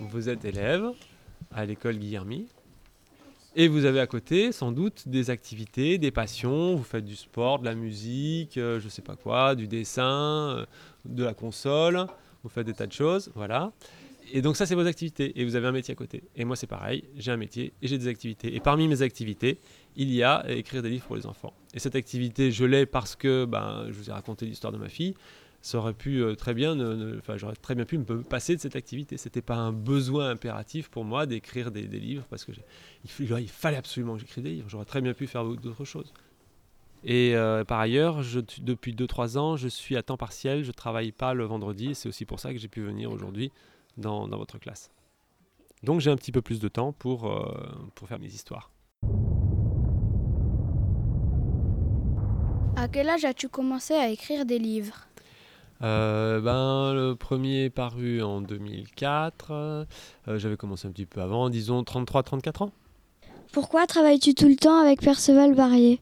Vous 0.00 0.28
êtes 0.28 0.44
élève 0.44 0.90
à 1.52 1.64
l'école 1.64 1.96
Guillermy. 1.96 2.46
Et 3.56 3.68
vous 3.68 3.84
avez 3.84 4.00
à 4.00 4.06
côté 4.08 4.50
sans 4.50 4.72
doute 4.72 5.06
des 5.06 5.30
activités, 5.30 5.96
des 5.98 6.10
passions. 6.10 6.74
Vous 6.74 6.82
faites 6.82 7.04
du 7.04 7.14
sport, 7.14 7.60
de 7.60 7.64
la 7.64 7.76
musique, 7.76 8.58
euh, 8.58 8.80
je 8.80 8.86
ne 8.86 8.90
sais 8.90 9.02
pas 9.02 9.14
quoi, 9.14 9.54
du 9.54 9.68
dessin, 9.68 10.56
euh, 10.58 10.66
de 11.04 11.22
la 11.22 11.34
console. 11.34 12.06
Vous 12.42 12.48
faites 12.48 12.66
des 12.66 12.74
tas 12.74 12.86
de 12.86 12.92
choses. 12.92 13.30
Voilà. 13.36 13.72
Et 14.32 14.42
donc 14.42 14.56
ça, 14.56 14.66
c'est 14.66 14.74
vos 14.74 14.86
activités. 14.86 15.38
Et 15.40 15.44
vous 15.44 15.54
avez 15.54 15.68
un 15.68 15.72
métier 15.72 15.92
à 15.92 15.94
côté. 15.94 16.24
Et 16.34 16.44
moi, 16.44 16.56
c'est 16.56 16.66
pareil. 16.66 17.04
J'ai 17.16 17.30
un 17.30 17.36
métier 17.36 17.72
et 17.80 17.86
j'ai 17.86 17.96
des 17.96 18.08
activités. 18.08 18.56
Et 18.56 18.60
parmi 18.60 18.88
mes 18.88 19.02
activités, 19.02 19.60
il 19.94 20.12
y 20.12 20.24
a 20.24 20.44
écrire 20.48 20.82
des 20.82 20.90
livres 20.90 21.06
pour 21.06 21.16
les 21.16 21.26
enfants. 21.26 21.52
Et 21.74 21.78
cette 21.78 21.94
activité, 21.94 22.50
je 22.50 22.64
l'ai 22.64 22.86
parce 22.86 23.14
que 23.14 23.44
ben, 23.44 23.84
je 23.86 23.92
vous 23.92 24.10
ai 24.10 24.12
raconté 24.12 24.46
l'histoire 24.46 24.72
de 24.72 24.78
ma 24.78 24.88
fille. 24.88 25.14
Ça 25.64 25.80
pu 25.94 26.22
euh, 26.22 26.34
très 26.34 26.52
bien, 26.52 26.78
enfin, 27.16 27.38
j'aurais 27.38 27.56
très 27.56 27.74
bien 27.74 27.86
pu 27.86 27.96
me 27.96 28.22
passer 28.22 28.54
de 28.54 28.60
cette 28.60 28.76
activité. 28.76 29.16
C'était 29.16 29.40
pas 29.40 29.54
un 29.54 29.72
besoin 29.72 30.28
impératif 30.28 30.90
pour 30.90 31.06
moi 31.06 31.24
d'écrire 31.24 31.70
des, 31.70 31.86
livres 31.86 32.26
parce 32.28 32.44
que 32.44 32.52
il, 33.02 33.48
fallait 33.48 33.78
absolument 33.78 34.12
que 34.12 34.20
j'écrive 34.20 34.44
des 34.44 34.50
livres. 34.50 34.68
J'aurais 34.68 34.84
très 34.84 35.00
bien 35.00 35.14
pu 35.14 35.26
faire 35.26 35.42
d'autres 35.42 35.86
choses. 35.86 36.12
Et 37.02 37.34
euh, 37.34 37.64
par 37.64 37.80
ailleurs, 37.80 38.20
depuis 38.60 38.92
2-3 38.92 39.38
ans, 39.38 39.56
je 39.56 39.68
suis 39.68 39.96
à 39.96 40.02
temps 40.02 40.18
partiel. 40.18 40.64
Je 40.64 40.70
travaille 40.70 41.12
pas 41.12 41.32
le 41.32 41.44
vendredi. 41.44 41.94
C'est 41.94 42.10
aussi 42.10 42.26
pour 42.26 42.40
ça 42.40 42.52
que 42.52 42.58
j'ai 42.58 42.68
pu 42.68 42.82
venir 42.82 43.10
aujourd'hui 43.10 43.50
dans, 43.96 44.28
dans 44.28 44.36
votre 44.36 44.58
classe. 44.58 44.90
Donc 45.82 46.00
j'ai 46.00 46.10
un 46.10 46.16
petit 46.16 46.32
peu 46.32 46.42
plus 46.42 46.60
de 46.60 46.68
temps 46.68 46.92
pour, 46.92 47.26
euh, 47.26 47.74
pour 47.94 48.06
faire 48.06 48.18
mes 48.18 48.26
histoires. 48.26 48.70
À 52.76 52.86
quel 52.86 53.08
âge 53.08 53.24
as-tu 53.24 53.48
commencé 53.48 53.94
à 53.94 54.10
écrire 54.10 54.44
des 54.44 54.58
livres? 54.58 55.06
Euh, 55.84 56.40
ben, 56.40 56.94
le 56.94 57.14
premier 57.14 57.64
est 57.64 57.70
paru 57.70 58.22
en 58.22 58.40
2004. 58.40 59.50
euh, 59.50 59.84
J'avais 60.26 60.56
commencé 60.56 60.88
un 60.88 60.90
petit 60.90 61.04
peu 61.06 61.20
avant, 61.20 61.50
disons 61.50 61.82
33-34 61.82 62.62
ans. 62.64 62.72
Pourquoi 63.52 63.86
travailles-tu 63.86 64.34
tout 64.34 64.48
le 64.48 64.56
temps 64.56 64.80
avec 64.80 65.00
Perceval 65.02 65.54
Barrier? 65.54 66.00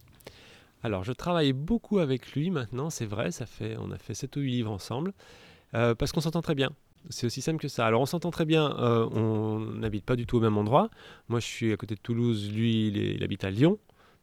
Alors, 0.85 1.05
je 1.05 1.13
travaille 1.13 1.53
beaucoup 1.53 1.99
avec 1.99 2.33
lui 2.33 2.51
maintenant, 2.51 2.91
c'est 2.91 3.07
vrai, 3.07 3.31
ça 3.33 3.45
fait, 3.47 3.77
on 3.81 3.91
a 3.91 3.99
fait 3.99 4.15
7 4.15 4.37
ou 4.37 4.41
8 4.41 4.51
livres 4.51 4.71
ensemble, 4.71 5.13
euh, 5.75 5.95
parce 5.95 6.13
qu'on 6.13 6.21
s'entend 6.21 6.43
très 6.43 6.55
bien. 6.55 6.71
C'est 7.11 7.27
aussi 7.27 7.43
simple 7.43 7.61
que 7.61 7.69
ça. 7.69 7.85
Alors, 7.87 8.01
on 8.01 8.07
s'entend 8.07 8.31
très 8.31 8.45
bien, 8.45 8.77
euh, 8.79 9.09
on 9.13 9.59
n'habite 9.59 10.05
pas 10.05 10.15
du 10.17 10.27
tout 10.27 10.37
au 10.39 10.41
même 10.41 10.57
endroit. 10.57 10.91
Moi, 11.29 11.41
je 11.41 11.47
suis 11.47 11.73
à 11.73 11.77
côté 11.77 11.95
de 11.97 12.01
Toulouse, 12.01 12.51
lui, 12.53 12.87
il, 12.89 12.99
est- 12.99 13.15
il 13.15 13.25
habite 13.25 13.43
à 13.45 13.51
Lyon, 13.51 13.79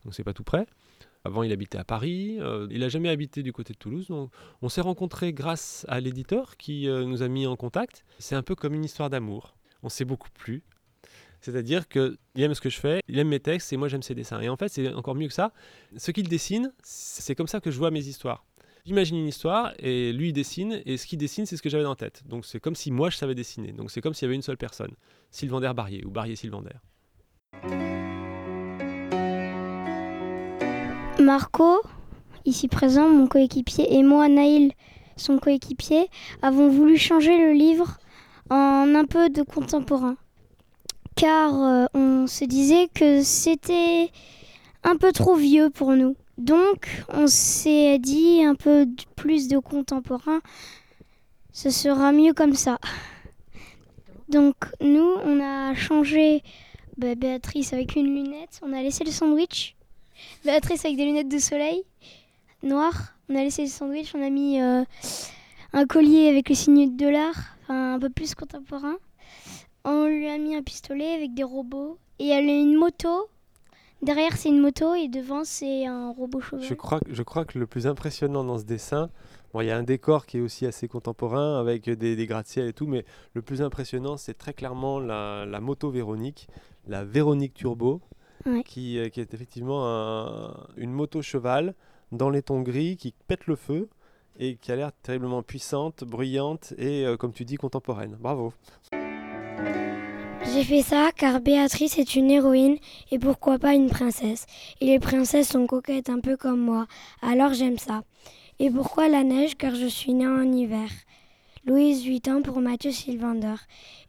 donc 0.06 0.14
c'est 0.16 0.24
pas 0.24 0.34
tout 0.34 0.44
près. 0.44 0.66
Avant, 1.26 1.44
il 1.44 1.52
habitait 1.52 1.78
à 1.78 1.84
Paris, 1.84 2.38
euh, 2.40 2.68
il 2.72 2.80
n'a 2.80 2.90
jamais 2.90 3.10
habité 3.10 3.44
du 3.44 3.52
côté 3.52 3.74
de 3.74 3.78
Toulouse. 3.78 4.08
Donc, 4.08 4.32
on 4.62 4.70
s'est 4.70 4.82
rencontrés 4.82 5.34
grâce 5.34 5.86
à 5.90 6.00
l'éditeur 6.00 6.56
qui 6.56 6.88
euh, 6.88 7.04
nous 7.04 7.22
a 7.24 7.28
mis 7.28 7.46
en 7.46 7.58
contact. 7.58 8.06
C'est 8.20 8.36
un 8.36 8.44
peu 8.44 8.56
comme 8.56 8.74
une 8.74 8.86
histoire 8.86 9.10
d'amour. 9.10 9.56
On 9.84 9.90
s'est 9.90 10.06
beaucoup 10.06 10.30
plu. 10.30 10.64
C'est-à-dire 11.42 11.88
qu'il 11.88 12.18
aime 12.36 12.54
ce 12.54 12.62
que 12.62 12.70
je 12.70 12.80
fais, 12.80 13.02
il 13.08 13.18
aime 13.18 13.30
mes 13.30 13.40
textes 13.40 13.72
et 13.72 13.78
moi 13.78 13.88
j'aime 13.88 14.02
ses 14.02 14.16
dessins. 14.16 14.42
Et 14.42 14.50
en 14.50 14.58
fait, 14.58 14.70
c'est 14.70 14.94
encore 14.94 15.16
mieux 15.16 15.28
que 15.28 15.34
ça. 15.34 15.54
Ce 15.96 16.12
qu'il 16.12 16.28
dessine, 16.28 16.74
c'est 16.84 17.36
comme 17.36 17.48
ça 17.48 17.60
que 17.62 17.72
je 17.72 17.78
vois 17.78 17.92
mes 17.92 18.06
histoires. 18.06 18.46
J'imagine 18.86 19.18
une 19.18 19.28
histoire 19.28 19.74
et 19.78 20.12
lui 20.14 20.30
il 20.30 20.34
dessine 20.34 20.82
et 20.86 20.98
ce 20.98 21.06
qu'il 21.06 21.20
dessine, 21.20 21.46
c'est 21.46 21.58
ce 21.58 21.62
que 21.62 21.70
j'avais 21.70 21.84
dans 21.84 21.92
la 21.92 21.96
tête. 21.96 22.24
Donc 22.26 22.46
c'est 22.46 22.60
comme 22.60 22.76
si 22.76 22.92
moi 22.92 23.10
je 23.10 23.18
savais 23.18 23.36
dessiner. 23.36 23.72
Donc 23.72 23.92
c'est 23.92 24.02
comme 24.02 24.14
s'il 24.14 24.26
y 24.26 24.28
avait 24.28 24.36
une 24.36 24.42
seule 24.42 24.58
personne, 24.58 24.92
Sylvander 25.32 25.72
Barrier 25.76 26.04
ou 26.06 26.12
Barrier 26.12 26.36
Sylvander. 26.36 26.80
Marco, 31.20 31.82
ici 32.46 32.70
présent, 32.70 33.10
mon 33.10 33.28
coéquipier, 33.28 33.94
et 33.94 34.04
moi, 34.04 34.30
Naïl, 34.30 34.72
son 35.18 35.38
coéquipier, 35.38 36.08
avons 36.42 36.70
voulu 36.70 36.98
changer 36.98 37.38
le 37.38 37.52
livre 37.52 37.98
en 38.50 38.96
un 38.96 39.04
peu 39.04 39.30
de 39.30 39.42
contemporain. 39.42 40.16
Car 41.18 41.62
euh, 41.62 41.86
on 41.94 42.26
se 42.26 42.46
disait 42.46 42.88
que 42.94 43.22
c'était 43.22 44.12
un 44.84 44.96
peu 44.96 45.12
trop 45.12 45.36
vieux 45.36 45.70
pour 45.70 45.92
nous. 45.92 46.16
Donc, 46.38 47.04
on 47.10 47.28
s'est 47.28 48.00
dit 48.00 48.42
un 48.46 48.56
peu 48.56 48.86
plus 49.18 49.50
de 49.50 49.58
contemporain, 49.58 50.40
ce 51.52 51.70
sera 51.70 52.14
mieux 52.14 52.34
comme 52.34 52.56
ça. 52.56 52.80
Donc, 54.30 54.56
nous, 54.80 55.16
on 55.26 55.42
a 55.42 55.76
changé 55.76 56.44
bah, 56.98 57.16
Béatrice 57.16 57.74
avec 57.74 57.98
une 57.98 58.06
lunette, 58.06 58.62
on 58.64 58.72
a 58.72 58.82
laissé 58.82 59.04
le 59.04 59.12
sandwich. 59.12 59.76
Béatrice 60.44 60.86
avec 60.86 60.98
des 60.98 61.06
lunettes 61.06 61.30
de 61.30 61.40
soleil 61.40 61.84
noires. 62.64 63.14
On 63.30 63.36
a 63.36 63.44
laissé 63.44 63.64
le 63.64 63.70
sandwich, 63.70 64.14
on 64.16 64.24
a 64.24 64.30
mis 64.30 64.62
euh, 64.62 64.84
un 65.74 65.86
collier 65.86 66.30
avec 66.30 66.50
le 66.50 66.56
signe 66.56 66.92
de 66.92 66.98
dollar, 66.98 67.34
enfin 67.64 67.96
un 67.96 68.00
peu 68.00 68.10
plus 68.10 68.36
contemporain. 68.36 68.96
On 69.86 70.06
lui 70.06 70.28
a 70.28 70.38
mis 70.38 70.56
un 70.56 70.64
pistolet 70.64 71.14
avec 71.14 71.34
des 71.34 71.44
robots. 71.44 71.98
Et 72.20 72.28
elle 72.28 72.50
a 72.50 72.54
une 72.54 72.76
moto. 72.76 73.30
Derrière, 74.02 74.36
c'est 74.36 74.50
une 74.50 74.60
moto 74.60 74.94
et 74.94 75.08
devant, 75.08 75.44
c'est 75.44 75.86
un 75.86 76.12
robot 76.12 76.42
cheval. 76.42 76.66
Je 76.66 76.74
crois, 77.24 77.46
que- 77.46 77.58
le 77.58 77.68
plus 77.68 77.88
impressionnant 77.88 78.44
dans 78.44 78.58
ce 78.58 78.64
dessin, 78.64 79.10
bon, 79.54 79.62
il 79.62 79.68
y 79.68 79.72
a 79.72 79.78
un 79.78 79.84
décor 79.84 80.26
qui 80.26 80.38
est 80.38 80.42
aussi 80.42 80.66
assez 80.66 80.88
contemporain 80.88 81.60
avec 81.60 81.90
des, 81.90 82.26
gratte-ciel 82.26 82.68
et 82.68 82.74
tout, 82.74 82.88
mais 82.88 83.06
le 83.34 83.42
plus 83.42 83.62
impressionnant, 83.62 84.16
c'est 84.18 84.38
très 84.38 84.54
clairement 84.54 85.00
la, 85.00 85.46
la 85.46 85.60
moto 85.60 85.90
Véronique, 85.90 86.48
la 86.88 87.04
Véronique 87.04 87.54
Turbo, 87.54 88.02
Ouais. 88.46 88.64
qui, 88.64 88.98
euh, 88.98 89.10
qui 89.10 89.20
est 89.22 89.34
effectivement 89.34 89.86
un- 89.88 90.56
une 90.78 90.92
moto 90.92 91.22
cheval 91.22 91.76
dans 92.12 92.30
les 92.30 92.42
tons 92.42 92.62
gris 92.62 92.96
qui 92.98 93.14
pète 93.28 93.48
le 93.48 93.56
feu 93.56 93.90
et 94.40 94.56
qui 94.56 94.72
a 94.72 94.76
l'air 94.76 94.92
terriblement 95.04 95.44
puissante, 95.44 96.04
bruyante 96.04 96.74
et, 96.78 97.06
euh, 97.06 97.18
comme 97.18 97.34
tu 97.34 97.44
dis, 97.46 97.56
contemporaine. 97.58 98.16
Bravo. 98.20 98.54
J'ai 100.54 100.64
fait 100.64 100.82
ça 100.82 101.12
car 101.16 101.42
Béatrice 101.42 101.98
est 102.00 102.16
une 102.16 102.32
héroïne 102.32 102.78
et 103.12 103.20
pourquoi 103.20 103.60
pas 103.60 103.74
une 103.74 103.90
princesse. 103.90 104.46
Et 104.82 104.86
les 104.86 105.00
princesses 105.00 105.50
sont 105.50 105.68
coquettes 105.68 106.10
un 106.10 106.20
peu 106.22 106.38
comme 106.38 106.60
moi, 106.62 106.88
alors 107.22 107.54
j'aime 107.54 107.78
ça. 107.78 108.04
Et 108.60 108.70
pourquoi 108.70 109.08
la 109.10 109.24
neige? 109.24 109.56
Car 109.58 109.76
je 109.76 109.86
suis 109.86 110.14
née 110.14 110.28
en 110.28 110.42
hiver. 110.52 110.90
Louise, 111.66 112.04
8 112.06 112.28
ans 112.30 112.42
pour 112.42 112.60
Mathieu 112.62 112.92
Sylvander. 112.92 113.56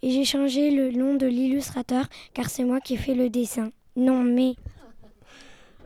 Et 0.03 0.11
j'ai 0.11 0.25
changé 0.25 0.71
le 0.71 0.93
nom 0.93 1.15
de 1.15 1.27
l'illustrateur 1.27 2.07
car 2.33 2.49
c'est 2.49 2.65
moi 2.65 2.81
qui 2.81 2.95
ai 2.95 2.97
fait 2.97 3.15
le 3.15 3.29
dessin. 3.29 3.71
Non 4.01 4.23
mais... 4.23 4.55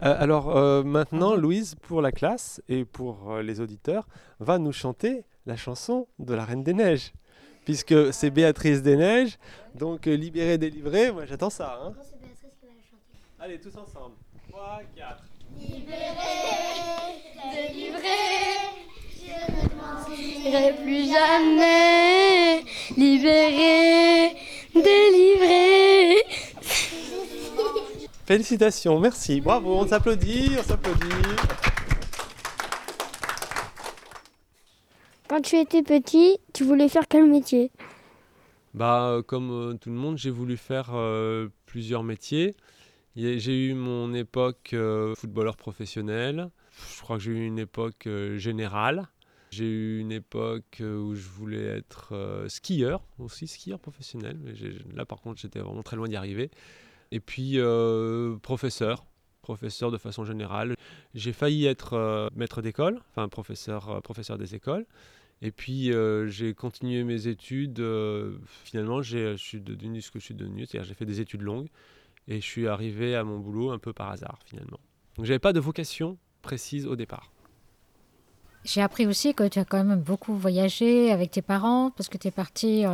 Euh, 0.02 0.14
alors 0.18 0.56
euh, 0.56 0.82
maintenant, 0.84 1.34
Louise, 1.34 1.74
pour 1.82 2.00
la 2.00 2.12
classe 2.12 2.62
et 2.68 2.84
pour 2.84 3.32
euh, 3.32 3.42
les 3.42 3.60
auditeurs, 3.60 4.06
va 4.38 4.58
nous 4.58 4.72
chanter 4.72 5.24
la 5.46 5.56
chanson 5.56 6.06
de 6.20 6.32
la 6.34 6.44
Reine 6.44 6.62
des 6.62 6.74
Neiges. 6.74 7.12
Puisque 7.64 8.12
c'est 8.12 8.30
Béatrice 8.30 8.82
des 8.82 8.96
Neiges, 8.96 9.36
donc 9.74 10.06
euh, 10.06 10.14
libérée, 10.14 10.58
délivrée, 10.58 11.10
moi 11.10 11.24
j'attends 11.26 11.50
ça. 11.50 11.80
hein. 11.82 11.92
Allez, 13.40 13.58
tous 13.58 13.76
ensemble. 13.76 14.14
3, 14.50 14.82
4. 14.96 15.24
Je 20.46 20.82
plus 20.82 21.10
jamais 21.10 22.62
libéré, 22.96 24.36
délivré. 24.74 25.73
Félicitations, 28.26 28.98
merci, 29.00 29.42
bravo, 29.42 29.74
on 29.74 29.86
s'applaudit, 29.86 30.52
on 30.58 30.62
s'applaudit. 30.62 31.04
Quand 35.28 35.42
tu 35.42 35.56
étais 35.56 35.82
petit, 35.82 36.38
tu 36.54 36.64
voulais 36.64 36.88
faire 36.88 37.06
quel 37.06 37.26
métier? 37.26 37.70
Bah, 38.72 39.08
euh, 39.08 39.22
comme 39.22 39.50
euh, 39.50 39.74
tout 39.74 39.90
le 39.90 39.96
monde, 39.96 40.16
j'ai 40.16 40.30
voulu 40.30 40.56
faire 40.56 40.92
euh, 40.94 41.48
plusieurs 41.66 42.02
métiers. 42.02 42.54
J'ai 43.14 43.66
eu 43.66 43.74
mon 43.74 44.14
époque 44.14 44.70
euh, 44.72 45.14
footballeur 45.14 45.56
professionnel. 45.56 46.48
Je 46.96 47.02
crois 47.02 47.18
que 47.18 47.22
j'ai 47.24 47.32
eu 47.32 47.46
une 47.46 47.58
époque 47.58 48.06
euh, 48.06 48.38
générale. 48.38 49.06
J'ai 49.50 49.66
eu 49.66 50.00
une 50.00 50.12
époque 50.12 50.80
où 50.80 51.14
je 51.14 51.28
voulais 51.28 51.62
être 51.62 52.08
euh, 52.12 52.48
skieur, 52.48 53.02
aussi 53.18 53.46
skieur 53.46 53.78
professionnel. 53.78 54.38
Mais 54.42 54.54
là, 54.94 55.04
par 55.04 55.20
contre, 55.20 55.40
j'étais 55.42 55.60
vraiment 55.60 55.82
très 55.82 55.96
loin 55.96 56.08
d'y 56.08 56.16
arriver. 56.16 56.50
Et 57.14 57.20
puis, 57.20 57.60
euh, 57.60 58.34
professeur, 58.38 59.06
professeur 59.40 59.92
de 59.92 59.98
façon 59.98 60.24
générale. 60.24 60.74
J'ai 61.14 61.32
failli 61.32 61.64
être 61.64 61.92
euh, 61.92 62.28
maître 62.34 62.60
d'école, 62.60 63.00
enfin 63.10 63.28
professeur, 63.28 63.88
euh, 63.88 64.00
professeur 64.00 64.36
des 64.36 64.56
écoles. 64.56 64.84
Et 65.40 65.52
puis 65.52 65.92
j'ai 66.28 66.54
continué 66.54 67.04
mes 67.04 67.26
études. 67.26 67.82
finalement, 68.64 69.02
je 69.02 69.36
suis 69.36 69.60
devenu 69.60 70.00
ce 70.00 70.10
que 70.10 70.18
je 70.18 70.24
suis 70.24 70.34
devenu, 70.34 70.64
c'est-à-dire 70.64 70.88
j'ai 70.88 70.94
fait 70.94 71.04
des 71.04 71.20
études 71.20 71.42
longues 71.42 71.68
et 72.28 72.40
je 72.40 72.46
suis 72.46 72.66
arrivé 72.66 73.14
à 73.14 73.24
mon 73.24 73.38
boulot 73.38 73.70
un 73.70 73.78
peu 73.78 73.92
par 73.92 74.10
hasard 74.10 74.38
finalement. 74.46 74.80
Donc 75.16 75.26
j'avais 75.26 75.38
pas 75.38 75.52
de 75.52 75.60
vocation 75.60 76.16
précise 76.40 76.86
au 76.86 76.96
départ. 76.96 77.30
J'ai 78.64 78.80
appris 78.80 79.06
aussi 79.06 79.34
que 79.34 79.46
tu 79.46 79.58
as 79.58 79.66
quand 79.66 79.84
même 79.84 80.00
beaucoup 80.00 80.34
voyagé 80.34 81.12
avec 81.12 81.32
tes 81.32 81.42
parents 81.42 81.90
parce 81.90 82.08
que 82.08 82.16
tu 82.16 82.28
es 82.28 82.30
parti 82.30 82.84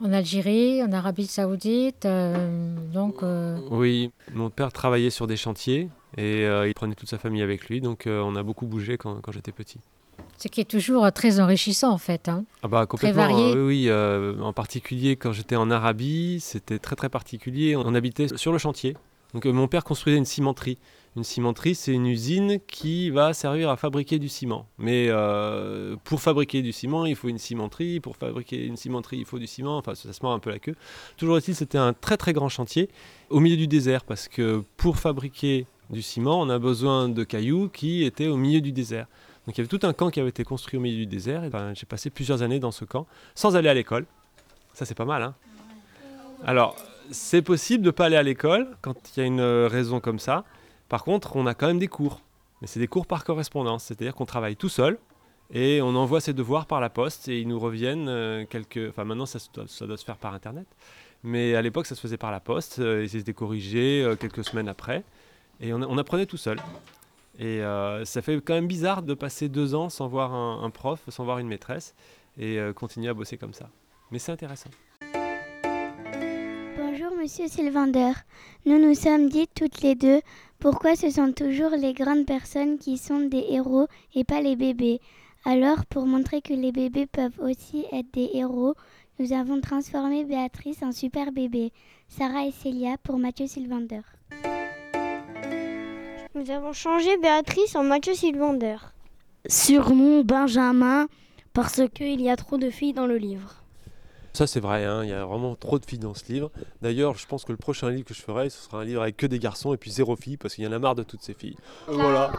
en 0.00 0.12
Algérie, 0.12 0.82
en 0.82 0.92
Arabie 0.92 1.26
Saoudite. 1.26 2.04
euh, 2.04 2.74
donc, 2.92 3.22
euh, 3.22 3.58
Oui, 3.70 4.10
mon 4.34 4.50
père 4.50 4.72
travaillait 4.72 5.10
sur 5.10 5.26
des 5.26 5.36
chantiers 5.36 5.88
et 6.16 6.44
euh, 6.44 6.68
il 6.68 6.74
prenait 6.74 6.94
toute 6.94 7.08
sa 7.08 7.18
famille 7.18 7.42
avec 7.42 7.68
lui, 7.68 7.80
donc 7.80 8.04
on 8.06 8.36
a 8.36 8.42
beaucoup 8.42 8.66
bougé 8.66 8.96
quand, 8.98 9.20
quand 9.20 9.32
j'étais 9.32 9.52
petit. 9.52 9.78
ce 10.36 10.48
qui 10.48 10.60
est 10.60 10.64
toujours 10.70 11.10
très 11.12 11.40
enrichissant 11.40 11.90
en 11.92 11.98
fait. 11.98 12.28
hein. 12.28 12.44
Ah 12.62 12.68
bah 12.68 12.86
complètement. 12.86 13.22
varié. 13.22 13.52
euh, 13.54 13.66
oui, 13.66 13.88
oui. 14.38 14.42
en 14.44 14.52
particulier 14.52 15.16
quand 15.16 15.32
j'étais 15.32 15.56
en 15.56 15.70
Arabie, 15.70 16.38
c'était 16.40 16.78
très 16.78 16.96
très 16.96 17.08
particulier. 17.08 17.76
On 17.76 17.94
habitait 17.94 18.28
sur 18.36 18.52
le 18.52 18.58
chantier. 18.58 18.96
Donc 19.34 19.46
euh, 19.46 19.52
mon 19.52 19.68
père 19.68 19.84
construisait 19.84 20.16
une 20.16 20.24
cimenterie. 20.24 20.78
Une 21.16 21.24
cimenterie, 21.24 21.74
c'est 21.74 21.92
une 21.92 22.06
usine 22.06 22.58
qui 22.66 23.10
va 23.10 23.34
servir 23.34 23.68
à 23.68 23.76
fabriquer 23.76 24.18
du 24.18 24.28
ciment. 24.28 24.66
Mais 24.78 25.06
euh, 25.08 25.96
pour 26.04 26.20
fabriquer 26.20 26.62
du 26.62 26.72
ciment, 26.72 27.04
il 27.04 27.14
faut 27.14 27.28
une 27.28 27.38
cimenterie. 27.38 28.00
Pour 28.00 28.16
fabriquer 28.16 28.64
une 28.64 28.76
cimenterie, 28.76 29.18
il 29.18 29.24
faut 29.24 29.38
du 29.38 29.46
ciment. 29.46 29.76
Enfin, 29.76 29.94
ça 29.94 30.12
se 30.12 30.22
mord 30.22 30.32
un 30.32 30.38
peu 30.38 30.50
la 30.50 30.58
queue. 30.58 30.74
Toujours 31.16 31.36
est-il, 31.36 31.54
c'était 31.54 31.78
un 31.78 31.92
très 31.92 32.16
très 32.16 32.32
grand 32.32 32.48
chantier 32.48 32.88
au 33.28 33.40
milieu 33.40 33.56
du 33.56 33.66
désert 33.66 34.04
parce 34.04 34.28
que 34.28 34.62
pour 34.76 34.96
fabriquer 34.96 35.66
du 35.90 36.02
ciment, 36.02 36.40
on 36.40 36.48
a 36.48 36.58
besoin 36.58 37.08
de 37.08 37.24
cailloux 37.24 37.68
qui 37.68 38.04
étaient 38.04 38.28
au 38.28 38.36
milieu 38.36 38.60
du 38.60 38.72
désert. 38.72 39.06
Donc 39.46 39.56
il 39.56 39.58
y 39.58 39.60
avait 39.60 39.78
tout 39.78 39.86
un 39.86 39.92
camp 39.92 40.10
qui 40.10 40.20
avait 40.20 40.30
été 40.30 40.42
construit 40.42 40.78
au 40.78 40.80
milieu 40.80 40.96
du 40.96 41.06
désert. 41.06 41.44
Et 41.44 41.50
ben, 41.50 41.74
j'ai 41.74 41.86
passé 41.86 42.08
plusieurs 42.08 42.42
années 42.42 42.60
dans 42.60 42.72
ce 42.72 42.84
camp 42.84 43.06
sans 43.34 43.56
aller 43.56 43.68
à 43.68 43.74
l'école. 43.74 44.06
Ça, 44.72 44.84
c'est 44.84 44.96
pas 44.96 45.04
mal. 45.04 45.22
Hein 45.22 45.34
Alors, 46.44 46.76
c'est 47.10 47.40
possible 47.42 47.82
de 47.82 47.88
ne 47.88 47.92
pas 47.92 48.06
aller 48.06 48.16
à 48.16 48.22
l'école 48.22 48.76
quand 48.82 48.94
il 49.16 49.20
y 49.20 49.22
a 49.22 49.26
une 49.26 49.40
euh, 49.40 49.66
raison 49.66 49.98
comme 49.98 50.18
ça. 50.18 50.44
Par 50.90 51.02
contre, 51.02 51.36
on 51.36 51.46
a 51.46 51.54
quand 51.54 51.66
même 51.66 51.78
des 51.78 51.88
cours. 51.88 52.20
Mais 52.60 52.66
c'est 52.66 52.80
des 52.80 52.86
cours 52.86 53.06
par 53.06 53.24
correspondance. 53.24 53.84
C'est-à-dire 53.84 54.14
qu'on 54.14 54.26
travaille 54.26 54.56
tout 54.56 54.68
seul 54.68 54.98
Et 55.52 55.80
on 55.82 55.94
envoie 55.96 56.20
ses 56.20 56.32
devoirs 56.32 56.66
par 56.66 56.80
la 56.80 56.90
poste 56.90 57.28
et 57.28 57.40
ils 57.40 57.48
nous 57.48 57.58
reviennent 57.58 58.08
euh, 58.08 58.44
quelques. 58.48 58.88
Enfin, 58.90 59.04
maintenant, 59.04 59.26
ça, 59.26 59.38
doit 59.54 59.96
se 59.96 60.04
faire 60.04 60.16
par 60.16 60.34
Internet. 60.34 60.66
Mais 61.22 61.54
à 61.54 61.62
l'époque, 61.62 61.86
ça 61.86 61.94
se 61.94 62.00
faisait 62.00 62.18
par 62.18 62.30
la 62.30 62.40
poste. 62.40 62.78
Euh, 62.78 63.02
et 63.02 63.08
c'était 63.08 63.32
corrigé 63.32 64.02
euh, 64.02 64.16
quelques 64.16 64.44
semaines 64.44 64.68
après. 64.68 65.02
Et 65.60 65.72
on, 65.72 65.98
apprenait 65.98 66.26
tout 66.26 66.36
seul. 66.36 66.58
Et 67.38 67.60
ça 68.04 68.22
fait 68.22 68.40
quand 68.40 68.54
même 68.54 68.66
bizarre 68.66 69.02
de 69.02 69.14
passer 69.14 69.48
deux 69.48 69.74
ans 69.74 69.88
sans 69.88 70.08
voir 70.08 70.34
un, 70.34 70.68
prof, 70.70 71.00
sans 71.08 71.24
voir 71.24 71.38
une 71.38 71.46
maîtresse 71.46 71.94
et 72.38 72.58
continuer 72.74 73.08
à 73.08 73.14
bosser 73.14 73.38
comme 73.38 73.54
ça. 73.54 73.70
Mais 74.10 74.18
c'est 74.18 74.32
intéressant. 74.32 74.70
Monsieur 77.24 77.48
Sylvander. 77.48 78.12
Nous 78.66 78.78
nous 78.78 78.94
sommes 78.94 79.30
dit 79.30 79.48
toutes 79.54 79.80
les 79.80 79.94
deux 79.94 80.20
pourquoi 80.58 80.94
ce 80.94 81.08
sont 81.08 81.32
toujours 81.32 81.70
les 81.70 81.94
grandes 81.94 82.26
personnes 82.26 82.76
qui 82.76 82.98
sont 82.98 83.20
des 83.20 83.46
héros 83.48 83.86
et 84.14 84.24
pas 84.24 84.42
les 84.42 84.56
bébés. 84.56 85.00
Alors, 85.46 85.86
pour 85.86 86.04
montrer 86.04 86.42
que 86.42 86.52
les 86.52 86.70
bébés 86.70 87.06
peuvent 87.06 87.40
aussi 87.40 87.86
être 87.92 88.12
des 88.12 88.28
héros, 88.34 88.74
nous 89.18 89.32
avons 89.32 89.58
transformé 89.62 90.26
Béatrice 90.26 90.82
en 90.82 90.92
super 90.92 91.32
bébé. 91.32 91.72
Sarah 92.08 92.44
et 92.44 92.52
Célia 92.52 92.98
pour 93.02 93.18
Mathieu 93.18 93.46
Sylvander. 93.46 94.02
Nous 96.34 96.50
avons 96.50 96.74
changé 96.74 97.16
Béatrice 97.16 97.74
en 97.74 97.84
Mathieu 97.84 98.12
Sylvander. 98.12 98.76
Surnom 99.46 100.24
Benjamin 100.24 101.06
parce 101.54 101.80
qu'il 101.94 102.20
y 102.20 102.28
a 102.28 102.36
trop 102.36 102.58
de 102.58 102.68
filles 102.68 102.92
dans 102.92 103.06
le 103.06 103.16
livre. 103.16 103.63
Ça 104.36 104.48
c'est 104.48 104.58
vrai, 104.58 104.84
hein, 104.84 105.04
il 105.04 105.10
y 105.10 105.12
a 105.12 105.24
vraiment 105.24 105.54
trop 105.54 105.78
de 105.78 105.86
filles 105.86 106.00
dans 106.00 106.12
ce 106.12 106.24
livre. 106.32 106.50
D'ailleurs, 106.82 107.16
je 107.16 107.24
pense 107.24 107.44
que 107.44 107.52
le 107.52 107.56
prochain 107.56 107.88
livre 107.88 108.04
que 108.04 108.14
je 108.14 108.20
ferai, 108.20 108.50
ce 108.50 108.60
sera 108.60 108.80
un 108.80 108.84
livre 108.84 109.00
avec 109.00 109.16
que 109.16 109.26
des 109.26 109.38
garçons 109.38 109.72
et 109.72 109.76
puis 109.76 109.92
zéro 109.92 110.16
fille 110.16 110.36
parce 110.36 110.56
qu'il 110.56 110.64
y 110.64 110.66
en 110.66 110.72
a 110.72 110.78
marre 110.80 110.96
de 110.96 111.04
toutes 111.04 111.22
ces 111.22 111.34
filles. 111.34 111.56
Voilà. 111.86 112.32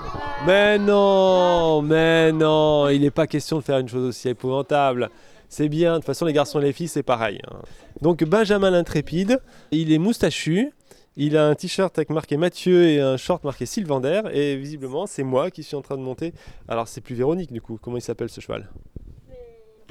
Mais 0.46 0.78
non, 0.78 1.82
mais 1.82 2.34
non, 2.34 2.90
il 2.90 3.00
n'est 3.00 3.12
pas 3.12 3.28
question 3.28 3.60
de 3.60 3.62
faire 3.64 3.80
une 3.80 3.88
chose 3.88 4.10
aussi 4.10 4.28
épouvantable. 4.28 5.10
C'est 5.48 5.70
bien, 5.70 5.94
de 5.94 5.98
toute 6.00 6.08
façon 6.08 6.26
les 6.26 6.34
garçons 6.34 6.60
et 6.60 6.64
les 6.64 6.74
filles 6.74 6.90
c'est 6.90 7.02
pareil. 7.02 7.40
Hein. 7.50 7.60
Donc 8.02 8.26
Benjamin 8.26 8.72
l'intrépide, 8.72 9.40
il 9.72 9.94
est 9.94 9.98
moustachu, 9.98 10.74
il 11.16 11.38
a 11.38 11.48
un 11.48 11.56
t-shirt 11.56 11.98
avec 11.98 12.10
marqué 12.10 12.36
Mathieu 12.36 12.90
et 12.90 13.00
un 13.00 13.16
short 13.16 13.46
marqué 13.46 13.66
Sylvander 13.66 14.24
et 14.34 14.58
visiblement 14.58 15.06
c'est 15.06 15.24
moi 15.24 15.50
qui 15.50 15.64
suis 15.64 15.78
en 15.78 15.82
train 15.82 15.96
de 15.96 16.02
monter. 16.02 16.34
Alors 16.68 16.90
c'est 16.90 17.00
plus 17.00 17.16
Véronique 17.16 17.54
du 17.54 17.62
coup, 17.62 17.80
comment 17.82 17.96
il 17.96 18.02
s'appelle 18.02 18.28
ce 18.28 18.42
cheval? 18.42 18.70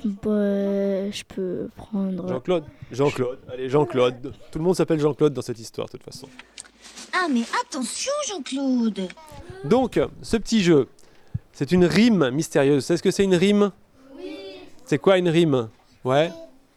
Bah, 0.05 1.11
je 1.11 1.23
peux 1.25 1.69
prendre. 1.77 2.29
Jean-Claude 2.29 2.65
Jean-Claude. 2.93 3.39
Allez, 3.53 3.69
Jean-Claude. 3.69 4.35
Tout 4.51 4.59
le 4.59 4.65
monde 4.65 4.77
s'appelle 4.77 5.01
Jean-Claude 5.01 5.33
dans 5.33 5.43
cette 5.43 5.59
histoire, 5.59 5.87
de 5.87 5.93
toute 5.93 6.03
façon. 6.03 6.29
Ah, 7.13 7.27
mais 7.31 7.43
attention, 7.63 8.13
Jean-Claude 8.29 9.09
Donc, 9.65 9.99
ce 10.23 10.37
petit 10.37 10.63
jeu, 10.63 10.89
c'est 11.53 11.73
une 11.73 11.87
rime 11.87 12.31
mystérieuse. 12.31 12.85
C'est 12.85 12.97
ce 12.97 13.03
que 13.03 13.11
c'est 13.11 13.25
une 13.25 13.35
rime? 13.35 13.71
Oui. 14.17 14.37
C'est 14.85 14.99
quoi 14.99 15.17
une 15.17 15.29
rime? 15.29 15.69
Ouais. 16.05 16.27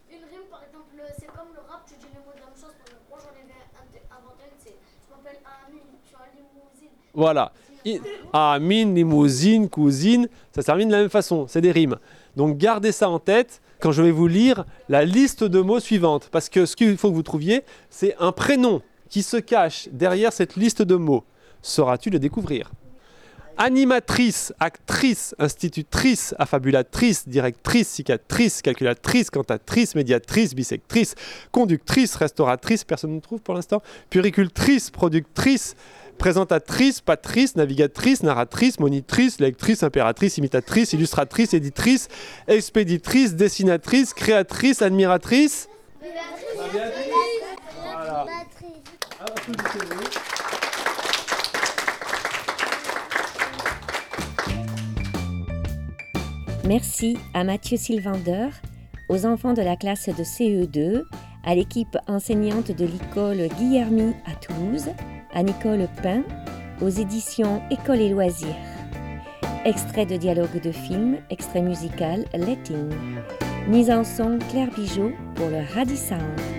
Une 0.10 0.18
rime, 0.18 0.48
par 0.50 0.64
exemple, 0.64 0.86
c'est 1.20 1.28
comme 1.28 1.50
le 1.54 1.62
rap, 1.70 1.84
tu 1.86 1.96
dis 2.00 2.06
les 2.14 2.20
mots 2.20 2.32
de 2.34 2.40
la 2.40 2.46
même 2.46 2.56
chose. 2.56 2.74
Moi, 3.10 3.18
j'en 3.22 3.34
ai 3.36 4.02
inventé 4.10 4.44
une, 4.46 4.58
c'est 4.64 4.76
je 5.06 5.12
m'appelle 5.14 5.42
Amine, 5.68 5.82
je 6.04 6.08
suis 6.08 6.16
un 6.16 6.30
limousine. 6.34 6.96
Voilà. 7.14 7.52
Amine, 8.34 8.96
limousine, 8.96 9.70
cousine, 9.70 10.30
ça 10.54 10.62
se 10.62 10.66
termine 10.66 10.88
de 10.88 10.94
la 10.94 11.02
même 11.02 11.10
façon, 11.10 11.48
c'est 11.48 11.62
des 11.62 11.72
rimes. 11.72 11.98
Donc 12.38 12.58
gardez 12.58 12.92
ça 12.92 13.10
en 13.10 13.18
tête 13.18 13.62
quand 13.82 13.92
je 13.92 14.04
vais 14.04 14.12
vous 14.12 14.28
lire 14.28 14.66
la 14.90 15.04
liste 15.04 15.44
de 15.44 15.60
mots 15.60 15.80
suivante. 15.80 16.30
Parce 16.32 16.50
que 16.50 16.68
ce 16.68 16.76
qu'il 16.76 16.96
faut 16.96 17.10
que 17.10 17.16
vous 17.16 17.24
trouviez, 17.24 17.64
c'est 17.90 18.16
un 18.20 18.32
prénom 18.32 18.84
qui 19.10 19.24
se 19.24 19.38
cache 19.38 19.90
derrière 19.92 20.32
cette 20.32 20.56
liste 20.56 20.84
de 20.84 20.96
mots. 20.96 21.24
Sauras-tu 21.64 22.12
le 22.12 22.20
découvrir? 22.20 22.72
Animatrice, 23.58 24.54
actrice, 24.60 25.34
institutrice, 25.40 26.36
affabulatrice, 26.38 27.28
directrice, 27.28 27.88
cicatrice, 27.88 28.62
calculatrice, 28.62 29.32
cantatrice, 29.32 29.96
médiatrice, 29.96 30.54
bisectrice, 30.54 31.16
conductrice, 31.52 32.16
restauratrice, 32.16 32.84
personne 32.84 33.16
ne 33.16 33.20
trouve 33.20 33.42
pour 33.42 33.56
l'instant, 33.56 33.82
puricultrice, 34.12 34.92
productrice, 34.92 35.76
présentatrice, 36.18 37.02
patrice, 37.02 37.56
navigatrice, 37.56 38.24
narratrice, 38.24 38.80
monitrice, 38.80 39.40
lectrice, 39.40 39.84
impératrice, 39.84 40.38
imitatrice, 40.38 40.94
illustratrice, 40.94 41.54
éditrice, 41.54 42.10
expéditrice, 42.48 43.36
dessinatrice, 43.36 44.14
créatrice, 44.14 44.82
admiratrice. 44.82 45.70
Merci 56.66 57.18
à 57.34 57.44
Mathieu 57.44 57.78
Sylvander, 57.78 58.50
aux 59.10 59.26
enfants 59.26 59.54
de 59.54 59.62
la 59.62 59.78
classe 59.78 60.10
de 60.10 60.24
CE2, 60.24 61.04
à 61.46 61.56
l'équipe 61.56 61.98
enseignante 62.08 62.72
de 62.72 62.86
l'école 62.86 63.48
Guillermy 63.58 64.14
à 64.26 64.36
Toulouse, 64.36 64.90
à 65.38 65.44
Nicole 65.44 65.88
Pain, 66.02 66.24
aux 66.82 66.90
éditions 66.90 67.62
École 67.70 68.02
et 68.02 68.10
Loisirs. 68.10 68.56
Extrait 69.66 70.08
de 70.08 70.18
dialogue 70.18 70.60
de 70.64 70.72
film, 70.72 71.18
extrait 71.30 71.62
musical 71.62 72.26
Letting. 72.34 72.90
Mise 73.68 73.92
en 73.92 74.04
son 74.04 74.40
Claire 74.50 74.72
Bijot 74.76 75.12
pour 75.36 75.50
le 75.50 75.60
Radisound. 75.76 76.57